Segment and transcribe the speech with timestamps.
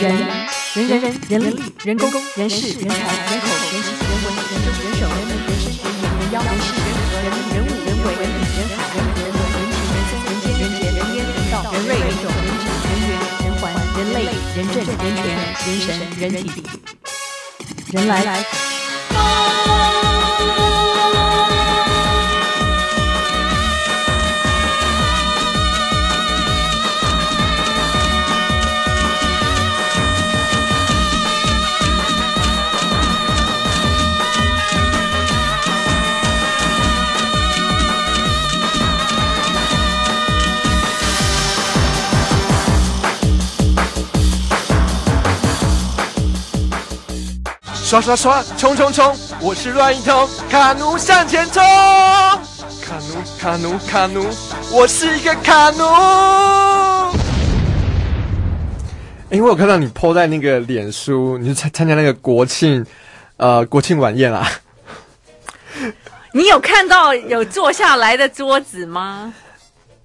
[0.00, 0.24] 人人
[0.88, 13.12] 人人人力人工人事人才人口人情人文人政人手人民人事人言人妖人事人和人人物人为人人海人人文人情人性人间人杰人烟人道人瑞人种人质人缘
[13.44, 13.68] 人环
[13.98, 14.24] 人类
[14.56, 15.20] 人政人权
[15.66, 15.86] 人神
[16.18, 16.64] 人体。
[17.92, 18.16] 人来。
[47.90, 49.16] 刷刷刷，冲冲冲！
[49.40, 51.60] 我是乱一通，卡奴向前冲！
[52.80, 54.24] 卡奴卡奴卡奴，
[54.70, 55.82] 我是一个卡奴。
[59.28, 62.86] 因为我看到你 po 在那个脸书，你去参参加那个国庆，
[63.38, 64.48] 呃，国庆晚宴啊。
[66.32, 69.34] 你有看到有坐下来的桌子吗？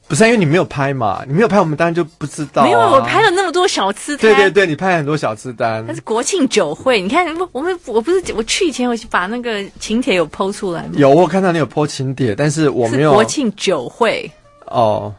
[0.07, 2.65] 不是，因为你没有拍嘛，你没有拍，我们当然就不知道、啊。
[2.65, 4.19] 没有，我拍了那么多小吃单。
[4.19, 5.83] 对对对，你拍了很多小吃单。
[5.87, 10.91] 那是国庆酒会，你看，我们我不是我去以前我把那个请帖有 PO 出来吗？
[10.93, 13.13] 有，我看到你有 PO 请帖，但是我没有。
[13.13, 14.29] 国庆酒会
[14.67, 15.11] 哦，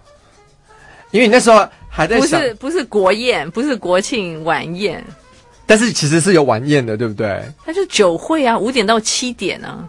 [1.11, 5.05] 因为你那时候还在想，不是不是国宴，不是国庆晚宴，
[5.67, 7.43] 但是其实是有晚宴的，对不对？
[7.65, 9.89] 那就是酒会啊，五点到七点啊。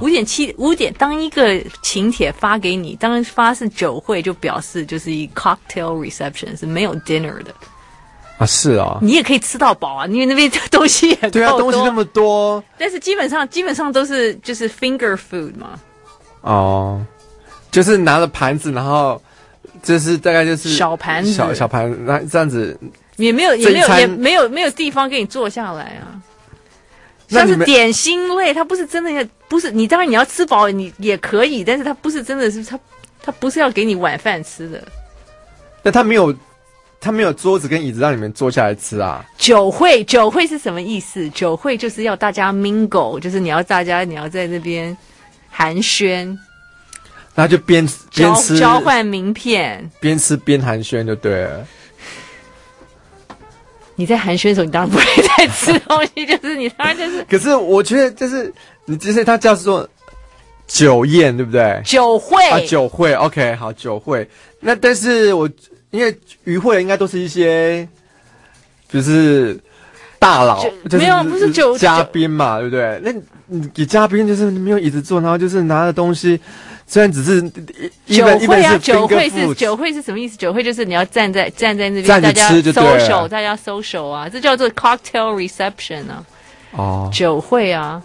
[0.00, 7.54] 五点七五点，当一个请帖发给你，当然发是酒会，就表示就是一 cocktail reception 是没有 dinner 的。
[8.36, 15.78] 啊，是啊，你也可以吃到饱啊，因为那边东西也对啊，东西那么多，但是基本上基本上都是就是 finger food 嘛，
[16.40, 17.00] 哦，
[17.70, 19.22] 就是拿着盘子，然后
[19.84, 21.32] 就是大概就是小盘子。
[21.32, 22.76] 小小盘，那这样子
[23.16, 26.18] 也没有也没有也没有没有地方给你坐下来啊。
[27.34, 32.78] 像是点心类，它不是真的要，不是你当然你要吃饱，你也可以，但是它不是真的是它，
[33.22, 34.82] 它不是要给你晚饭吃的。
[35.82, 36.34] 那它没有，
[37.00, 39.24] 它没有桌子跟椅子让你们坐下来吃啊？
[39.36, 41.28] 酒会，酒会是什么意思？
[41.30, 44.96] 酒会就是要大家 mingle，就是你要大家你要在那边
[45.50, 46.36] 寒暄，
[47.34, 51.66] 那就边边吃交换名片，边吃边寒暄就对了。
[53.96, 55.04] 你在寒暄的时候，你当然不会
[55.36, 57.24] 再吃东西，就是你当然就是。
[57.30, 58.52] 可是我觉得，就是
[58.84, 59.88] 你其实它叫做
[60.66, 61.80] 酒宴，对不对？
[61.84, 64.28] 酒会啊，酒会，OK，好，酒会。
[64.60, 65.48] 那但是我
[65.90, 67.86] 因为与会应该都是一些
[68.88, 69.58] 就是
[70.18, 73.00] 大佬，就是、没有不是酒嘉宾嘛，对不对？
[73.02, 73.12] 那
[73.46, 76.40] 你给嘉宾就是没有椅子坐，然后就是拿着东西。
[76.86, 77.42] 虽然只是
[78.06, 80.36] 酒会啊，酒会是酒会是什么意思？
[80.36, 86.24] 酒会就是你要站在站在那边，大家 social，大家 social 啊，这叫做 cocktail reception 啊。
[86.72, 88.02] 哦，酒会啊。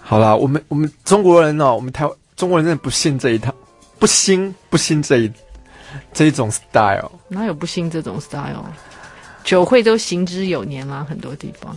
[0.00, 3.54] 好啦，我们我们中国人哦，我们台湾中国人真的不信这一套，
[3.98, 5.30] 不信不信这一
[6.12, 7.10] 这一种 style。
[7.28, 8.64] 哪有不信这种 style？
[9.44, 11.76] 酒会都行之有年啦，很多地方，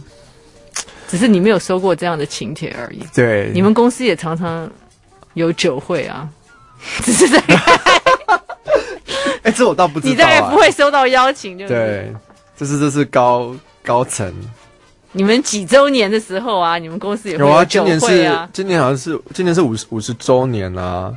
[1.08, 3.04] 只是你没有收过这样的请帖而已。
[3.14, 4.70] 对，你们公司也常常
[5.34, 6.30] 有酒会啊。
[7.04, 7.56] 只是这个，
[9.44, 10.12] 哎，这我倒不知道、啊。
[10.12, 12.14] 你大概不会收到邀请，就对。
[12.58, 13.54] 这是这是高
[13.84, 14.34] 高层。
[15.12, 17.66] 你们几周年的时候啊，你们公司也有酒会啊？
[17.66, 21.14] 今年是今年好像是今年是五十五十周年啊。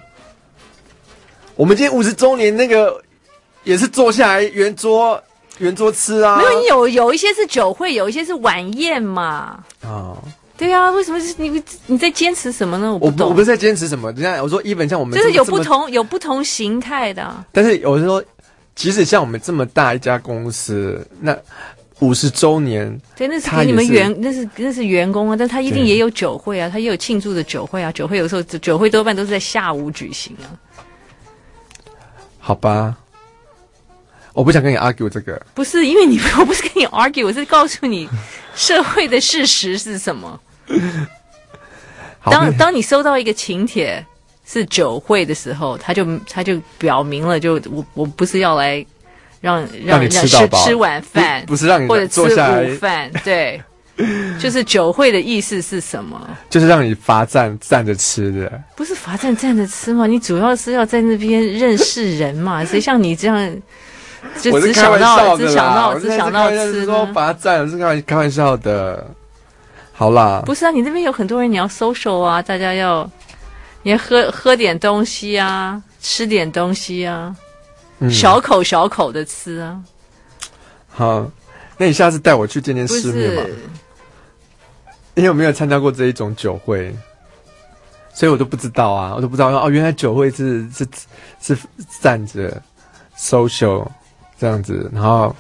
[1.55, 3.03] 我们今天五十周年，那个
[3.65, 5.21] 也是坐下来圆桌
[5.59, 6.39] 圆桌吃啊。
[6.39, 9.63] 没有，有有一些是酒会，有一些是晚宴嘛。
[9.83, 10.17] 啊。
[10.59, 12.93] 对呀、啊，为什么是你你在坚持什么呢？
[12.93, 13.29] 我不懂。
[13.29, 14.11] 我不，是在坚持什么。
[14.11, 17.45] 你看，我说，even 像我们就是有不同有不同形态的。
[17.53, 18.23] 但是我是说，
[18.75, 21.37] 即使像我们这么大一家公司，那
[22.01, 27.93] 五十周年，对，那是给你们员，那是那是员工啊，但他一定也有酒会啊，他也有庆祝的酒会啊。
[27.93, 30.51] 酒会有时候酒会多半都是在下午举行啊。
[32.41, 32.97] 好吧，
[34.33, 35.41] 我不想跟你 argue 这个。
[35.55, 38.09] 不是因为你， 我不是跟你 argue，我是告诉你
[38.57, 40.41] 社会的事实是什么。
[42.31, 44.05] 当当你收到一个请帖
[44.47, 48.85] 是酒会的时候，他就他就表明了就，就我我不是要来
[49.41, 53.63] 让让你吃到饱，吃晚饭，不是让你或者吃午饭， 对，
[54.39, 56.29] 就是酒会的意思是什么？
[56.51, 60.07] 就是让你罚站站着吃的，不是罚站站着吃吗？
[60.07, 62.65] 你主要是要在那边认识人嘛？
[62.67, 63.57] 谁像你这样
[64.41, 69.07] 就只想到只想到只想到吃说罚站是开开玩笑的。
[69.99, 73.11] 好啦，不是啊，你那边有很多人，你要 social 啊，大家要，
[73.83, 77.35] 你要喝喝点东西啊，吃点东西啊，
[77.99, 79.83] 嗯、小口小口的吃啊。
[80.89, 81.29] 好，
[81.77, 83.43] 那你下次带我去见见世面嘛？
[83.43, 83.57] 不是
[85.17, 86.95] 你有没有参加过这一种酒会？
[88.15, 90.87] 所以我都不知道啊，我都不知道哦，原来酒会是是
[91.41, 91.59] 是
[92.01, 92.63] 站着
[93.19, 93.85] social
[94.39, 95.35] 这样子，然后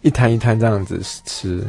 [0.00, 1.62] 一摊一摊这样子吃。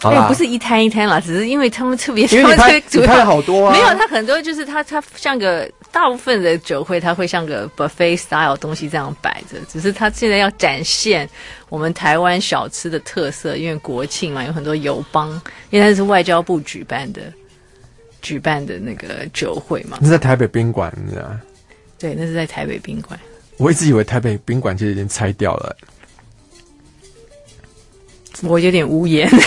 [0.00, 11.28] 好不是一摊一摊啦，只是因为他们特别， 因为你拍主拍了好多啊，没有，他很多就是他他像个大部分的酒会，他会像个 buffet style 东西这样摆着，只是他现在要展现
[11.68, 15.30] 我们台湾小吃的特色，因为国庆嘛，有很多友邦，
[15.70, 17.22] 因为那是外交部举办的
[18.22, 21.28] 举办的那个酒会嘛，那在台北宾馆，你知道？
[21.98, 23.18] 对，那是在台北宾馆。
[23.56, 25.76] 我一直以为台北宾馆其实已经拆掉了。
[28.42, 29.28] 我有点无言。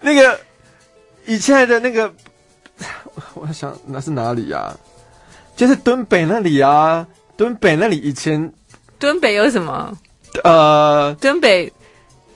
[0.00, 0.38] 那个
[1.24, 2.12] 以前的那个，
[3.34, 4.76] 我想那是哪里呀、啊？
[5.56, 7.06] 就是敦北那里啊，
[7.36, 8.52] 敦北那里以前。
[8.98, 9.96] 敦北有什么？
[10.42, 11.72] 呃，敦北，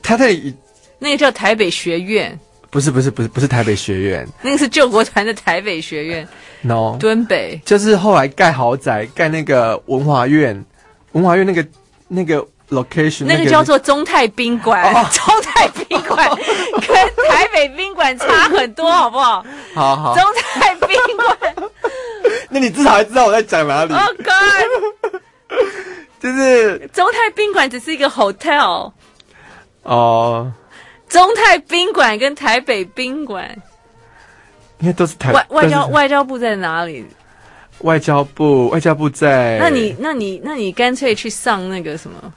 [0.03, 0.55] 他那里
[0.99, 2.39] 那个叫台北学院。
[2.71, 6.29] 不是不是不是不是台北学院，那个是救国团的台北学院。
[6.63, 10.65] No，敦北就是后来盖豪宅，盖那个文华苑，
[11.13, 11.67] 文华苑那个
[12.07, 12.47] 那个。
[12.71, 16.29] Location 那个叫做中泰宾馆，哦、 中泰宾馆
[16.87, 19.45] 跟台北宾馆差很多，好不好？
[19.75, 20.25] 好好，中
[20.55, 21.55] 泰宾馆，
[22.51, 25.21] 那你至少还知道我在讲哪里？Oh God，
[26.21, 28.93] 就是中泰宾馆只是一个 hotel
[29.83, 30.53] 哦。
[31.09, 33.51] 中泰宾馆跟台北宾馆，
[34.81, 37.07] 应该都是台外外交外交部在哪里？
[37.83, 42.33] 外交部外交部在，那你那你那你干脆去上那个什么？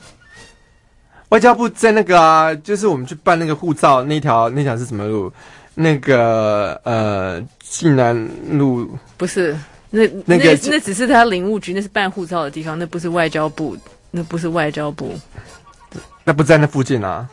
[1.31, 5.31] 外交部在那个啊，就是我们去办那个护照那条那条是什么路？
[5.73, 9.57] 那个呃，济南路不是？
[9.89, 13.77] 那那个那只是他领务局，那是办护照的地方，那不是外交部，
[14.11, 15.17] 那不是外交部。
[16.25, 17.27] 那不在那附近啊？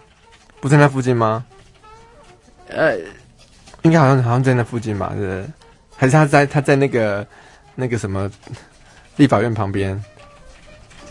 [0.61, 1.45] 不在那附近吗？
[2.69, 2.97] 呃，
[3.83, 5.13] 应该好像好像在那附近吧？
[5.17, 5.45] 是不是？
[5.97, 7.27] 还是他在他在那个
[7.75, 8.31] 那个什么
[9.17, 10.01] 立法院旁边？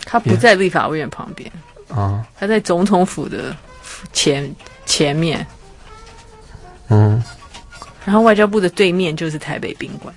[0.06, 1.52] 他不在立法院旁边。
[1.90, 3.56] 啊，他在总统府的
[4.12, 4.54] 前
[4.86, 5.46] 前面，
[6.90, 7.24] 嗯，
[8.06, 10.14] 然后外交部的对面就是台北宾馆。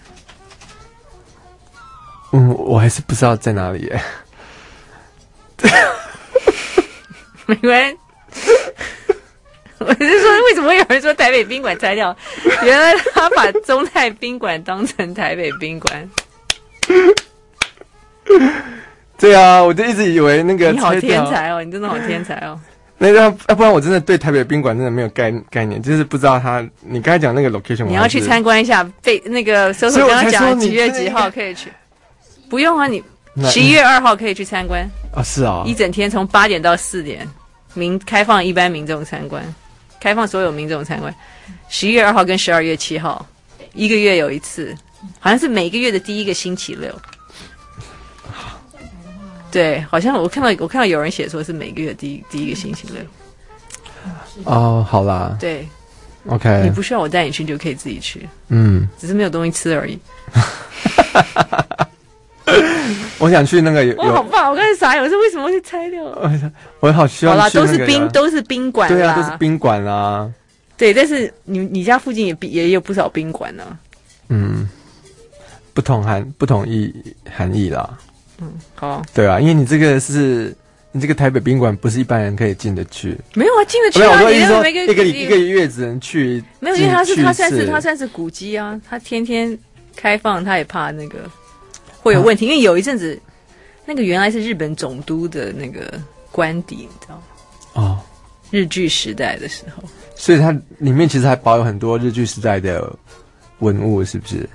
[2.32, 4.00] 嗯，我还是不知道在哪里耶。
[7.46, 7.98] 没关系，
[9.78, 12.16] 我是说，为什么会有人说台北宾馆拆掉？
[12.62, 16.10] 原来他把中泰宾馆当成台北宾馆。
[19.20, 22.58] 对啊，我就一直以为那个你好天才哦，你真的好天才哦。
[22.96, 26.66] 那要要不然我真的对台北宾馆真的没有概概念，就是不知道他。
[26.80, 28.82] 你刚才讲那个 location，你要去参观一下。
[29.02, 31.70] 被那个搜索刚刚讲几月几号可以去？
[32.48, 33.02] 不用啊，你
[33.44, 35.22] 十一月二号可以去参观啊。
[35.22, 37.26] 是啊，一整天从八点到四点，
[37.72, 39.42] 民开放一般民众参观，
[39.98, 41.14] 开放所有民众参观。
[41.68, 43.26] 十一月二号跟十二月七号，
[43.72, 44.76] 一个月有一次，
[45.18, 46.94] 好像是每个月的第一个星期六。
[49.50, 53.02] 对，好像我看到我看到有人写说是每个月第一第一个星期六。
[54.44, 55.36] 哦，好啦。
[55.40, 55.66] 对
[56.26, 56.62] ，OK。
[56.64, 58.28] 你不需要我带你去，就可以自己去。
[58.48, 59.98] 嗯，只是没有东西吃而已。
[63.18, 66.02] 我想去那个有，我好棒，我刚才傻眼，我说为什么会拆掉？
[66.80, 67.36] 我好希望。
[67.36, 68.88] 好啦，都是宾，都是宾馆。
[68.88, 70.30] 对啊，都是宾馆啦。
[70.76, 73.78] 对，但是你你家附近也也有不少宾馆呢。
[74.28, 74.68] 嗯，
[75.74, 76.94] 不同含不同意
[77.30, 77.98] 含义啦。
[78.40, 80.54] 嗯，好，对啊，因为你这个是
[80.92, 83.16] 你这个台北宾馆，不是一般人可以进得去。
[83.34, 84.16] 没有啊，进得去啊。
[84.16, 86.42] 没有，我意思说一个一个月只能去。
[86.58, 89.56] 没有，因为他是他算是他算是古迹啊，他天天
[89.94, 91.18] 开放，他也怕那个
[92.00, 92.46] 会有问题。
[92.46, 93.20] 啊、因为有一阵子，
[93.84, 96.00] 那个原来是日本总督的那个
[96.32, 97.22] 官邸，你知道吗？
[97.74, 98.00] 哦，
[98.50, 99.84] 日据时代的时候，
[100.16, 102.90] 所以它里面其实还保有很多日据时代的
[103.58, 104.48] 文物，是不是？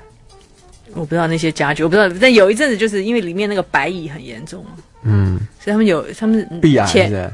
[0.95, 2.09] 我不知道那些家具，我不知道。
[2.19, 4.65] 但有一阵子，就是因为里面那个白蚁很严重，
[5.03, 7.31] 嗯，所以他们有他们前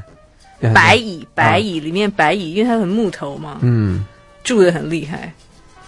[0.74, 4.04] 白蚁白蚁里面白蚁，因为它很木头嘛，嗯，
[4.44, 5.32] 蛀的很厉害，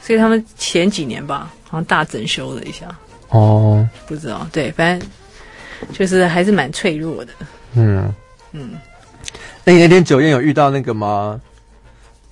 [0.01, 2.87] 所以他们前几年吧，好像大整修了一下。
[3.29, 5.09] 哦，不知道，对，反正
[5.93, 7.33] 就是还是蛮脆弱的。
[7.75, 8.13] 嗯。
[8.57, 8.71] 嗯，
[9.65, 11.41] 那你那天酒宴有遇到那个吗？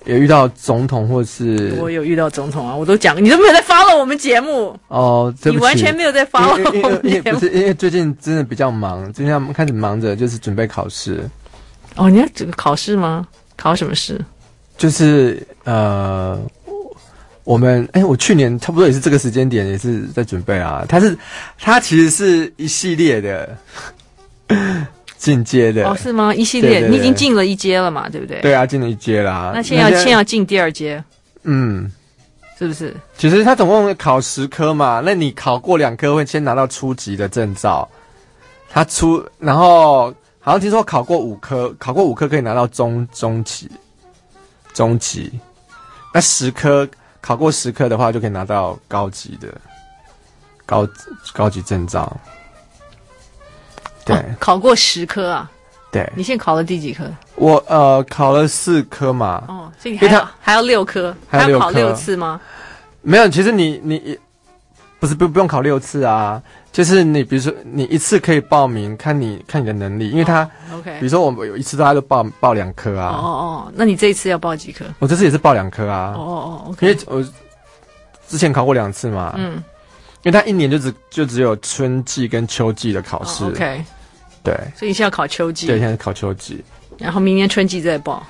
[0.05, 2.75] 有遇到总统，或是我有遇到总统啊！
[2.75, 6.99] 我都讲，你都没有在 follow 我们节目哦，你完全没有在 follow 我们节目。
[7.03, 11.23] 因为不是因为最近真的比较忙，今天开始忙着就是准备考试。
[11.95, 13.25] 哦，你要这个考试吗？
[13.55, 14.19] 考什么试？
[14.77, 16.37] 就是呃，
[17.43, 20.83] 我们哎，我去年差不多也是这个时间点，也是在准备啊。
[20.89, 21.17] 它是
[21.57, 23.57] 它其实是一系列的，
[25.23, 26.35] 进阶的哦，是吗？
[26.35, 28.41] 一系列，对对对，你已经进了一阶了嘛，对不对？
[28.41, 29.53] 对啊，进了一阶啦。
[29.55, 31.01] 那现在要先要进第二阶，
[31.43, 31.89] 嗯，
[32.59, 32.93] 是不是？
[33.17, 37.87] 其实他总共考十科嘛，那你考过两科会先拿到初级的证照，
[38.69, 43.71] 他出，然后好像听说考过五科，考过五科可以拿到中中级，
[44.73, 45.31] 中级，
[46.13, 46.85] 那十科
[47.21, 49.47] 考过十科的话就可以拿到高级的
[50.65, 50.85] 高
[51.31, 52.11] 高级证照。
[54.05, 55.49] 对、哦，考过十科啊？
[55.91, 57.05] 对，你现在考了第几科？
[57.35, 59.43] 我呃考了四科嘛。
[59.47, 62.41] 哦，所以你还要还要六科，还要考六次吗？
[63.01, 64.17] 没有，其实你你
[64.99, 66.41] 不是不不用考六次啊，
[66.71, 70.41] 就是你比如说你一次可以报名，看你看你的能力，因为他、
[70.71, 73.09] 哦、OK，比如说我们有一次大家都报报两科啊。
[73.09, 74.85] 哦哦，那你这一次要报几科？
[74.99, 76.13] 我这次也是报两科啊。
[76.17, 77.23] 哦哦，OK，因为我
[78.27, 79.33] 之前考过两次嘛。
[79.37, 79.61] 嗯。
[80.23, 83.43] 因为他一年就只就只有春季跟秋季的考试。
[83.43, 83.83] Oh, OK，
[84.43, 85.67] 对，所以你现在要考秋季。
[85.67, 86.63] 对，现在考秋季，
[86.97, 88.25] 然后明年春季再报。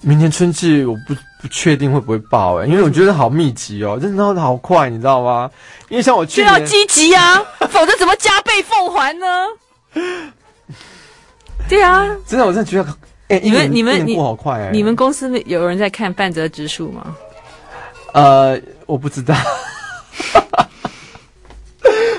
[0.00, 5.50] 明年春季我不不确定会不会报哎、欸，因为我觉得好密集哦，真的好快，你知道吗？
[5.90, 9.26] 因为像我去年就要积极啊，否则怎么加倍奉还呢？
[11.68, 12.90] 对啊，真的，我真的觉得，
[13.28, 17.14] 哎、欸，你们你们你好快哎、欸，你们公司有人在看半泽直树吗？
[18.14, 19.34] 呃，我不知道。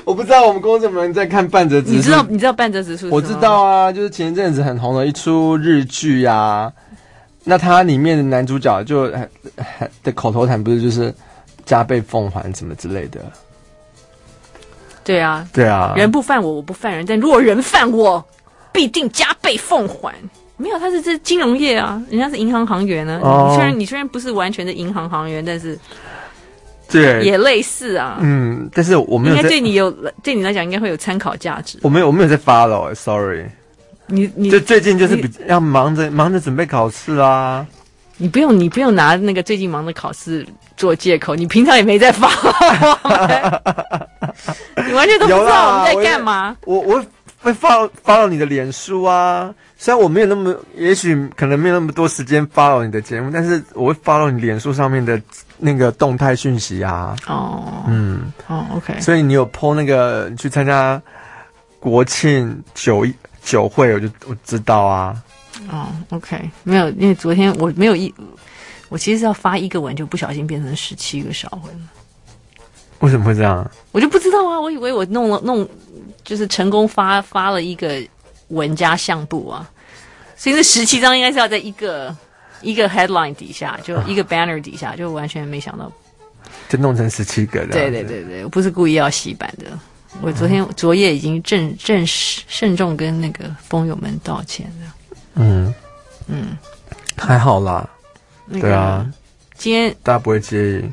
[0.07, 1.95] 我不知道我们公司有没有人在看半泽直树。
[1.95, 3.09] 你知道你知道半泽直树？
[3.09, 6.74] 我知道啊，就是前一阵子很红的一出日剧呀、啊。
[7.43, 9.07] 那它里面的男主角就
[10.03, 11.13] 的口头禅不是就是
[11.65, 13.19] 加倍奉还什么之类的？
[15.03, 18.24] 对啊，对啊，人不犯我，我不犯人，但如果人犯我，
[18.71, 20.13] 必定加倍奉还。
[20.57, 23.27] 没有，他是这金融业啊，人家是银行行员呢、啊。
[23.27, 25.77] 哦、你虽然你虽然不是完全的银行行员，但是。
[26.95, 28.17] 对，也类似啊。
[28.21, 29.35] 嗯，但是我没有。
[29.35, 29.91] 应该对你有，
[30.23, 31.77] 对你来讲应该会有参考价值。
[31.81, 33.45] 我没有，我没有在 follow，sorry。
[34.07, 37.65] 你你就最近就是比要忙着忙着准备考试啊。
[38.17, 40.45] 你不用，你不用拿那个最近忙着考试
[40.77, 41.35] 做借口。
[41.35, 42.97] 你平常也没在 follow，
[44.87, 46.55] 你完全都不知道我们在干嘛。
[46.65, 47.05] 我我
[47.45, 49.53] 会 follow follow 你的脸书啊。
[49.77, 55.21] 虽然我没有那么，也许可能没有那么多时间 follow 你的节目，但是我会 follow 你脸书上面的
[55.59, 57.15] 那个动态讯息啊。
[57.27, 58.99] 哦，嗯，哦，OK。
[58.99, 60.99] 所以你有 po 那个你去参加
[61.79, 63.05] 国庆酒
[63.43, 65.23] 酒会，我就我知道啊。
[65.69, 68.11] 哦，OK，没有，因为昨天我没有一，
[68.89, 71.87] 我其实是要发一个文，就不小心变成十七个小文了。
[72.99, 73.69] 为什么会这样？
[73.91, 75.67] 我就不知道啊，我以为我弄了弄，
[76.23, 78.01] 就是成功发发了一个。
[78.49, 79.67] 文加相簿啊，
[80.37, 82.15] 所以这十七张应该是要在一个
[82.61, 85.91] 一个 headline 底下，就一个 banner 底下，就完全没想到，
[86.69, 87.73] 就弄成十七个的。
[87.73, 89.65] 对对对对，我不是故意要洗版的。
[90.21, 94.95] 我昨天昨夜已经正正式慎重跟那个风友们道歉了。
[95.33, 95.73] 嗯
[96.27, 96.55] 嗯，
[97.17, 97.89] 还好啦。
[98.51, 99.11] 对啊，
[99.57, 100.91] 今天大家不会介意。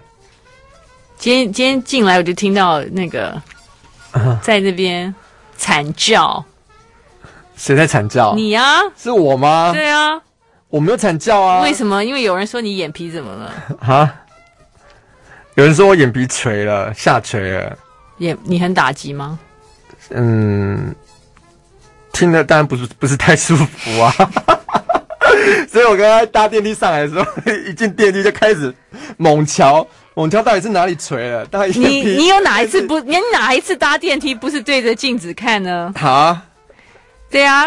[1.23, 3.41] 今天今天进来我就听到那个
[4.43, 5.15] 在那边
[5.57, 6.45] 惨叫。
[7.57, 8.35] 谁在惨叫？
[8.35, 8.83] 你呀、啊？
[8.99, 9.71] 是我吗？
[9.73, 10.21] 对啊，
[10.69, 11.63] 我没有惨叫啊。
[11.63, 12.05] 为什么？
[12.05, 13.53] 因为有人说你眼皮怎么了？
[13.81, 14.13] 哈？
[15.55, 17.79] 有人说我眼皮垂了，下垂了。
[18.19, 19.39] 眼你很打击吗？
[20.11, 20.93] 嗯，
[22.13, 24.13] 听了当然不是不是太舒服啊。
[25.71, 27.25] 所以我刚刚搭电梯上来的时候，
[27.71, 28.75] 一进电梯就开始
[29.19, 31.47] 猛瞧猛瞧，到底是哪里垂了？
[31.47, 33.01] 到底你你有哪一次不？
[33.01, 35.93] 你哪一次搭电梯不是对着镜子看呢？
[36.01, 36.45] 啊？
[37.31, 37.67] 对啊，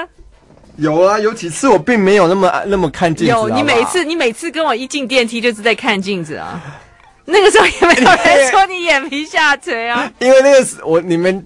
[0.77, 3.31] 有啊，有几次我并没有那么那么看镜子。
[3.31, 6.61] 有，你每次你每次跟我一进电梯就是在看镜子啊。
[7.25, 10.11] 那个时候也没有人 说你眼皮下垂啊。
[10.19, 11.43] 因为那个是我你们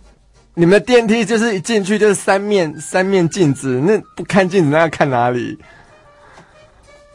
[0.55, 5.57] 你们的电梯就是一进去就是三面三面镜子，那不看镜子那要看哪里？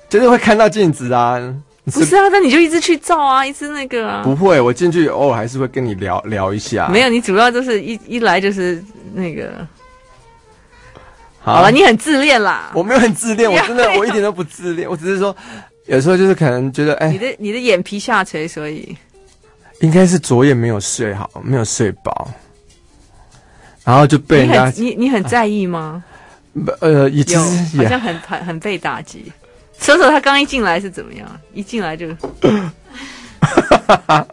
[0.08, 1.38] 就是会看到镜子啊。
[1.84, 4.22] 不是啊，那你就一直去照啊，一直那个啊。
[4.24, 6.88] 不会，我进去偶尔还是会跟你聊聊一下。
[6.88, 9.66] 没有，你主要就是一一来就是那个。
[11.40, 12.70] 好了，你很自恋啦！
[12.74, 15.36] 我没有很自恋，我真的我一点都不自恋，我只是说，
[15.84, 18.96] 有时候就是可能觉得，哎，你的你的眼皮下垂，所以
[19.80, 22.30] 应该是昨夜没有睡好，没有睡饱，
[23.84, 26.02] 然后就被人家你你很在意吗？
[26.80, 27.40] 呃，也有，
[27.76, 29.30] 好像很很很被打击。
[29.84, 31.28] 说说他刚一进来是怎么样？
[31.52, 32.08] 一进来就。
[33.86, 34.26] 哈哈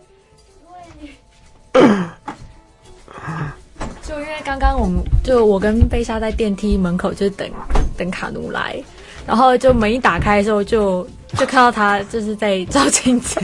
[4.02, 7.50] 就因为刚刚我们就我跟贝莎在电梯门口就等
[7.98, 8.82] 等卡奴来，
[9.28, 11.06] 然后就门一打开的时候就
[11.38, 13.38] 就看到他就是在照镜子，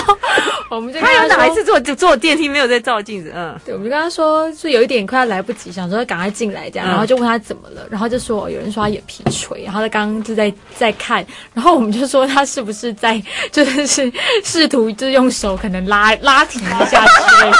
[0.68, 3.32] 我们就他有哪一次坐就坐电梯没有在照镜子？
[3.34, 11.24] 嗯，对，我们就跟他说，就有一点快要来不及，想说赶快进来这样，然后就问他怎么了，然后就说有人说他眼皮垂，然后他刚刚就在在看，
[11.54, 13.22] 然后我们就说他是不是在
[13.52, 14.12] 就是
[14.44, 17.56] 试图就是用手可能拉 拉提一下之类的，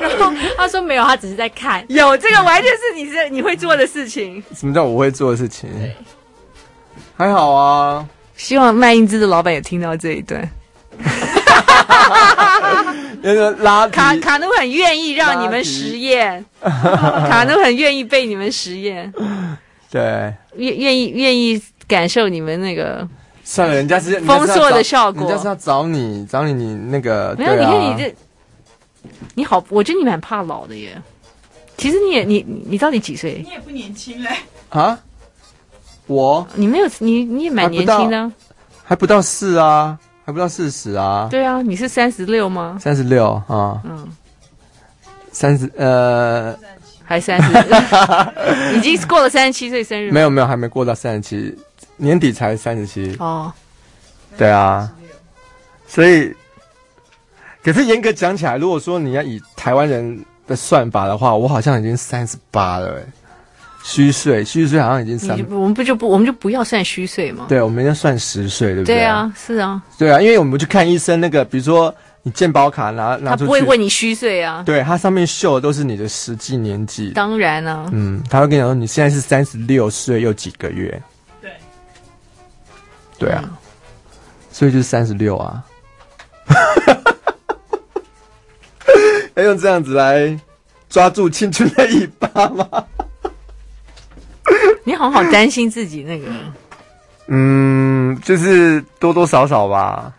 [0.08, 4.42] 然后他说没有，他只是在看，有这个完全是你是你会做的事情。
[4.54, 5.68] 什么叫我会做的事情？
[7.16, 8.06] 还好啊。
[8.36, 10.46] 希望卖英姿的老板也听到这一段。
[13.22, 19.12] 那个拉卡卡努很愿意让你们实验， 卡努很愿意被你们实验，
[19.90, 23.06] 对，愿愿意愿意感受你们那个。
[23.46, 27.34] 算了，人家是丰硕的效果，人家是要找你找你你那个。
[27.38, 28.14] 没有，你看你这，
[29.34, 31.00] 你好，我觉得你蛮怕老的耶。
[31.76, 33.42] 其实你也你你到底几岁？
[33.44, 34.30] 你也不年轻嘞。
[34.70, 34.98] 啊？
[36.06, 36.46] 我？
[36.54, 38.32] 你没有你你也蛮年轻的，
[38.82, 39.98] 还不到四啊。
[40.24, 41.28] 还不到四十啊？
[41.30, 42.78] 对啊，你是三十六吗？
[42.80, 44.08] 三十六啊，嗯，
[45.30, 46.56] 三十呃，
[47.04, 47.52] 还三十，
[48.76, 50.10] 已经过了三十七岁生日。
[50.10, 51.58] 没有没有，还没过到三十七，
[51.96, 53.14] 年底才三十七。
[53.18, 53.52] 哦，
[54.38, 54.90] 对啊，
[55.86, 56.34] 所以，
[57.62, 63.02] 可是严格讲起来，如果说你要以台湾人的算法的话，我好像已经三十八了，哎。
[63.86, 65.38] 虚岁，虚岁好像已经三。
[65.50, 67.44] 我们不就不，我们就不要算虚岁吗？
[67.50, 68.96] 对，我们要算实岁，对不对？
[68.96, 69.82] 对啊，是啊。
[69.98, 74.62] 对啊，因为我们去看医生，那个比如说你健保卡拿拿出去，他不会问你虚岁啊。
[74.64, 77.10] 对，它上面秀的都是你的实际年纪。
[77.10, 77.86] 当然啊。
[77.92, 81.02] 嗯，他会跟你说你现在是三十六岁又几个月。
[81.42, 81.50] 对。
[83.18, 83.42] 对啊。
[83.44, 83.50] 嗯、
[84.50, 85.62] 所以就是三十六啊。
[89.34, 90.40] 要用这样子来
[90.88, 92.86] 抓住青春的尾巴吗？
[94.84, 96.26] 你好好担心自己那个，
[97.28, 100.12] 嗯，就是多多少少吧。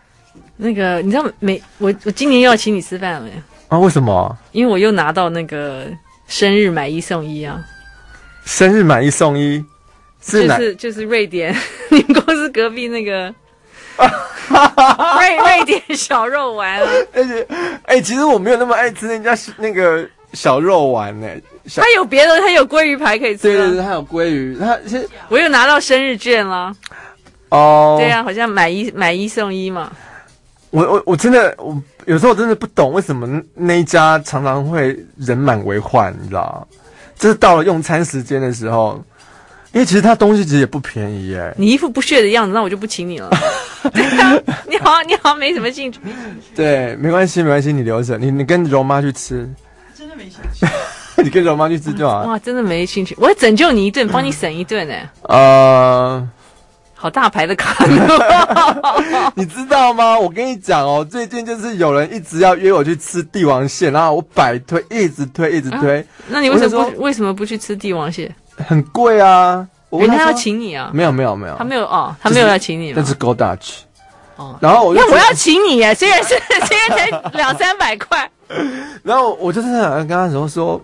[0.57, 1.61] 那个你知道没？
[1.77, 3.29] 我我今年又要请你吃饭了？
[3.67, 3.77] 啊？
[3.77, 4.37] 为什么？
[4.53, 5.87] 因为我又拿到那个
[6.27, 7.63] 生日买一送一啊！
[8.45, 9.63] 生日买一送一，
[10.21, 11.55] 是就是就是瑞典
[11.91, 13.33] 你们公司隔壁那个
[15.19, 16.89] 瑞瑞典小肉丸啊！
[17.13, 17.41] 而且
[17.83, 21.43] 哎、欸，其实我没有那么爱吃人家那个小肉丸呢、欸。
[21.75, 23.43] 他有别的，他有鲑鱼排可以吃。
[23.43, 24.57] 对对对，他有鲑鱼。
[24.59, 26.73] 他现我又拿到生日券了。
[27.49, 29.91] 哦，对啊，好像买一买一送一嘛。
[30.71, 36.67] 我我我真的，我有时候我真的不懂为什么那一家常常会人满为患，你知道？
[37.17, 39.01] 就是到了用餐时间的时候，
[39.71, 41.53] 因为其实他东西其实也不便宜耶。
[41.57, 43.29] 你一副不屑的样子，那我就不请你了。
[44.67, 45.99] 你好， 你好，没什么兴趣。
[46.53, 49.49] 对，没关系，没关系，你留着，你你跟柔妈去吃。
[49.97, 50.65] 真的没兴趣。
[51.23, 52.23] 你跟柔妈去吃就好。
[52.23, 54.95] 哇，真的没兴趣，我会拯救你一顿，帮你省一顿呢。
[55.23, 56.27] 呃，
[56.93, 57.85] 好大牌的卡，
[59.35, 60.17] 你知道吗？
[60.19, 65.99] 我跟你讲哦，最近就是有人一直要约我去吃帝王蟹，然后我摆推，一直推，一直推。
[65.99, 68.33] 啊、那你为什么不为什么不去吃帝王蟹？
[68.67, 69.65] 很贵啊！
[69.89, 70.89] 我问他，他要请你啊？
[70.93, 72.95] 没有没有没有，他没有哦，他没有要请你吗？
[72.97, 73.79] 那是 Go Dutch。
[74.35, 78.29] 哦，然后我那我要请你耶，虽然是虽然才两三百块。
[79.03, 80.81] 然后我就是跟他说说。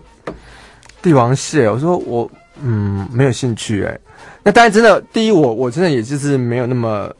[1.02, 2.30] 帝王蟹，我说我
[2.62, 3.98] 嗯没有兴趣哎，
[4.42, 7.12] 那当然真的，第一我我真的也就是没有那么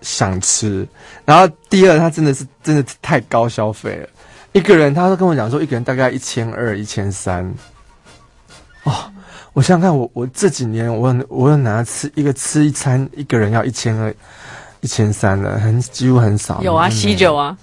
[0.00, 0.86] 想吃，
[1.24, 4.08] 然后第二他真的是真的太高消费了，
[4.52, 7.44] 一个人他都跟我讲说一个人大概一千二一千三，
[8.84, 8.94] 哦，
[9.52, 14.14] 我想想看我我这几年我我有拿吃一个吃一餐一个人要一千二
[14.80, 17.56] 一千三的，很几乎很少，有啊喜酒啊。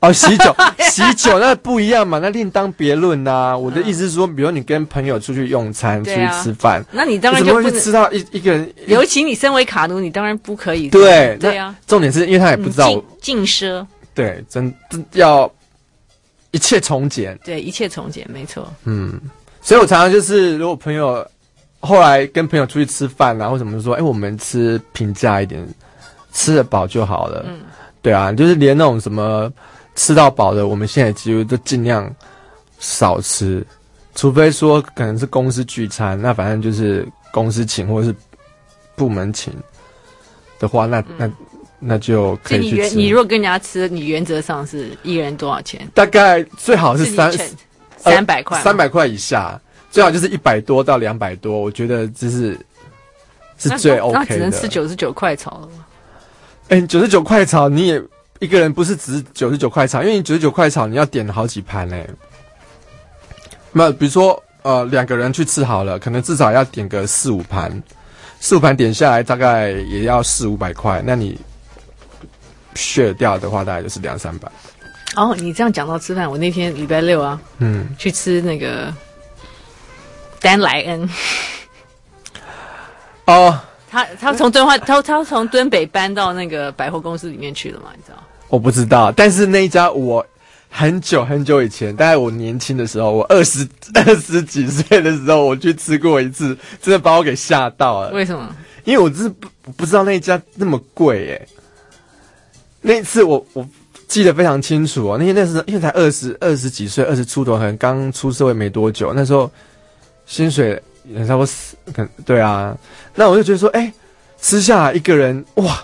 [0.00, 0.56] 哦，喜酒，
[0.90, 3.56] 喜酒那不一样嘛，那另当别论呐。
[3.56, 8.72] 我的意思是说，比如你跟朋友出去用餐，出去吃饭，那你当然就不会吃到一一个人。
[8.86, 10.88] 尤其你身为卡奴，你当然不可以。
[10.88, 13.86] 对对啊，重点是因为他也不知道禁奢。
[14.14, 14.74] 对，真
[15.12, 15.50] 要
[16.50, 17.38] 一切从简。
[17.44, 18.72] 对，一切从简，没错。
[18.84, 19.20] 嗯，
[19.60, 21.22] 所以我常常就是，如果朋友
[21.80, 25.62] 后来跟朋友出去吃饭啊，或什么说，哎，我们吃平价一点，
[26.32, 27.44] 吃得饱就好了。
[27.46, 27.60] 嗯，
[28.00, 29.52] 对啊，就是连那种什么。
[30.00, 32.10] 吃到饱的，我们现在几乎都尽量
[32.78, 33.62] 少吃，
[34.14, 38.14] 除非说可能是公司聚餐，那反正就是公司请或者是
[38.96, 39.52] 部门请
[40.58, 41.30] 的话，那、嗯、那
[41.78, 42.96] 那就可以去吃。
[42.96, 45.86] 你如果跟人家吃，你原则上是一个人多少钱？
[45.92, 47.30] 大概最好是三
[47.98, 49.60] 三百块，三百块以下，
[49.90, 52.58] 最好就是一百多到两百多，我觉得这是
[53.58, 54.18] 是最 OK 的。
[54.18, 55.84] 那只能吃九十九块炒了吗？
[56.68, 58.02] 哎，九十九块炒你也。
[58.40, 62.08] 一个人不是只九十九块炒，因为你九十九块炒，你要点好几盘嘞。
[63.70, 67.70] 那比如说，呃，两个人去吃好了，可能至少要点个四五盘，
[68.40, 71.02] 四五盘点下来大概也要四五百块。
[71.06, 71.38] 那你
[72.74, 74.50] 削掉的话，大概就是两三百。
[75.16, 78.92] 哦，你这样讲到吃饭，我那天礼拜六啊，嗯，去吃那个
[80.40, 81.08] 丹莱恩。
[83.26, 87.90] 哦，他他从敦化，他他从敦北搬到那个百货公司里面去了嘛？
[87.96, 88.18] 你知道？
[88.48, 90.24] 我不知道，但是那一家我
[90.68, 98.10] 很久很久以前，大概我年轻的时候，我二十二十几岁的时候，我去吃过一次，真的把我给吓到了。
[98.12, 98.54] 为什么？
[98.84, 101.48] 因为我真是不不知道那一家那么贵耶。
[102.80, 103.68] 那一次我我
[104.08, 109.50] 记得非常清楚哦，那天那时候因为才二十二十几岁，二十出头，可能刚出社会没多久，那时候
[110.26, 112.76] 薪水也差不多死，可对啊。
[113.14, 113.92] 那我就觉得说，哎、
[114.40, 115.82] 吃下来一个人哇，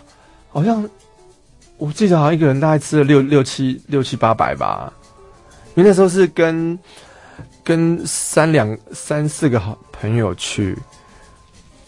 [0.50, 0.88] 好像
[1.78, 4.92] 我记得好像一个人大概吃了六六七六七八百吧，
[5.74, 6.78] 因为那时候是跟
[7.64, 10.76] 跟三两三四个好朋友去。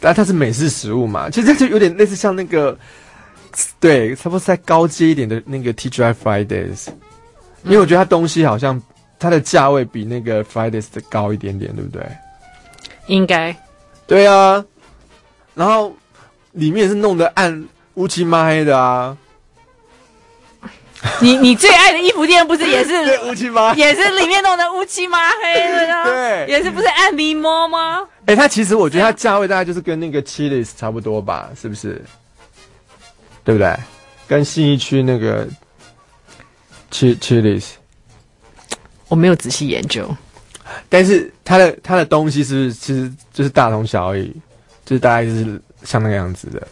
[0.00, 2.78] 但它是美式食物嘛，其实就有点类似像那个，
[3.80, 6.86] 对，差不多再高阶一点的那个 TGI Fridays，
[7.64, 8.80] 因为我觉得它东西好像
[9.18, 12.06] 它的价位比那个 Fridays 的高一点点，对不对？
[13.08, 13.54] 应该。
[14.06, 14.64] 对啊，
[15.54, 15.94] 然后
[16.52, 19.16] 里面是弄得暗乌漆嘛黑的啊。
[21.20, 22.92] 你你最爱的衣服店不是也是
[23.28, 26.02] 乌漆嘛黑，也是里面弄得乌漆嘛黑的呀？
[26.06, 28.00] 对，也是不是暗迷摸吗？
[28.26, 32.02] 哎、欸，它其实我觉得它价位大概就是跟那个 Chili's 差不多吧，是不是？
[33.44, 33.74] 对不对？
[34.26, 35.46] 跟信义区那个
[36.90, 37.66] Ch Chili's，
[39.08, 40.06] 我没有仔细研究，
[40.88, 44.30] 但是它的它的东西是不是其实就是大同小异，
[44.84, 46.68] 就是大概就是像那个样子的。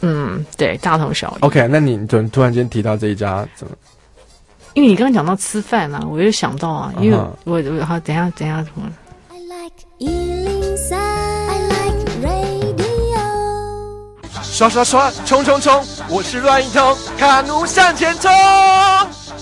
[0.00, 1.44] 嗯，对，大同小异。
[1.44, 3.76] OK，那你突突然间提到这一家怎么？
[4.72, 8.90] 因为你刚刚讲到吃饭啊，我就想到啊，因为我我好等下等下怎么
[9.28, 12.88] ？I like 103，I like radio。
[14.42, 15.84] 刷刷刷，冲冲冲！
[16.08, 18.30] 我是乱一通，卡奴向前冲！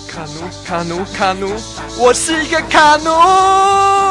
[0.09, 1.53] 卡奴卡奴卡奴，
[2.01, 4.10] 我是一个卡奴。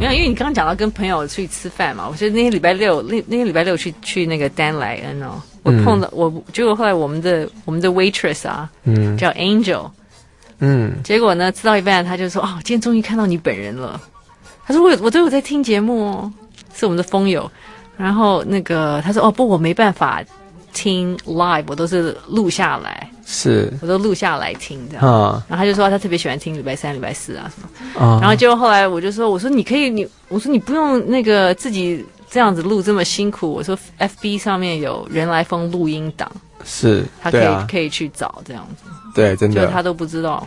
[0.00, 9.90] 没有，因为你刚刚讲到跟朋友出去吃饭嘛，我觉得那天礼拜六那那天礼拜六去去那个丹莱恩哦，我碰到、嗯、我结果后来我们的我们的 waitress 啊，嗯，叫 Angel，
[10.58, 14.00] 嗯，结果呢吃到一半他就说哦，今天终于看到你本人了，
[14.66, 16.32] 他说我我都有在听节目哦，
[16.74, 17.50] 是我们的风友，
[17.96, 20.22] 然后那个他说哦不我没办法。
[20.72, 25.04] 听 live 我都是录下来，是，我都录下来听这样。
[25.06, 27.68] 嗯，然后他就说他特别喜欢听礼拜三、礼拜四啊什么。
[28.00, 33.52] 嗯，然后结果后来我就说，我说你可以，你我说你不用那个自己这样子录这么辛苦。
[33.52, 36.28] 我说 FB 上面有人来疯录音档，
[36.64, 38.90] 是，他可以、啊、可以去找这样子。
[39.14, 40.44] 对，真的，就他都不知道。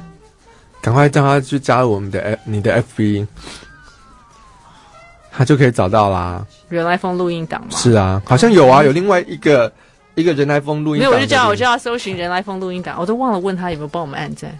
[0.81, 3.25] 赶快叫他去加入我们的 F 你的 FB，
[5.31, 6.45] 他就可以找到啦。
[6.67, 7.67] 人来疯录音档吗？
[7.71, 9.71] 是啊，好像有啊，有另外一个。
[10.15, 14.59] 一个人来疯录音档，没有，我就叫我就要搜寻人来疯录音档，我都忘了问他有没有帮我们按赞。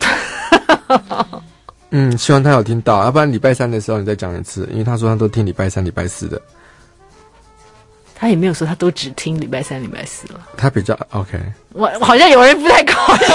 [1.90, 6.40] 嗯，希望他有听到，要不然礼拜三的时候你再讲一次，因为他说他都听礼拜三、礼拜四的。
[8.14, 10.46] 他也没有说他都只听礼拜三、礼拜四了。
[10.56, 11.38] 他比较 OK。
[11.72, 13.26] 我好像有人不太高兴。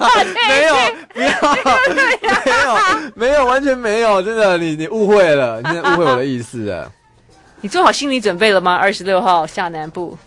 [0.48, 0.74] 没有，
[1.14, 1.32] 没有，
[1.94, 2.78] 没有，
[3.14, 6.90] 没有，完全没有，真的，你你误会了，你误会我的意思了。
[7.60, 8.74] 你做好心理准备了吗？
[8.74, 10.18] 二十六号下南部。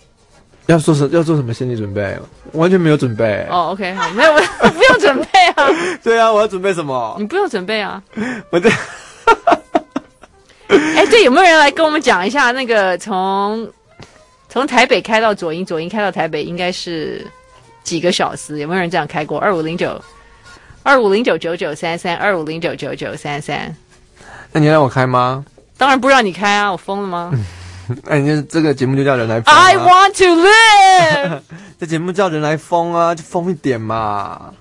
[0.67, 2.17] 要做什要做什么心理准备？
[2.53, 3.45] 完全没有准备。
[3.49, 5.67] 哦、oh,，OK，好，没有，我 不用准备啊。
[6.03, 7.15] 对啊，我要准备什么？
[7.19, 8.01] 你不用准备啊。
[8.49, 8.69] 我这，
[10.67, 13.69] 哎、欸，对，有没有人来跟我们讲一下那个从
[14.49, 17.25] 从台北开到左营，左营开到台北应该是
[17.83, 18.57] 几个小时？
[18.59, 19.37] 有没有人这样开过？
[19.37, 20.01] 二五零九
[20.81, 23.75] 二五零九九九三三二五零九九九三三。
[24.51, 25.45] 那你让我开吗？
[25.77, 26.71] 当然不让你开啊！
[26.71, 27.31] 我疯了吗？
[28.09, 29.61] 哎，你这个节目就叫人来疯、啊。
[29.61, 31.41] I want to live。
[31.79, 34.53] 这节目叫人来疯啊，就疯一点嘛。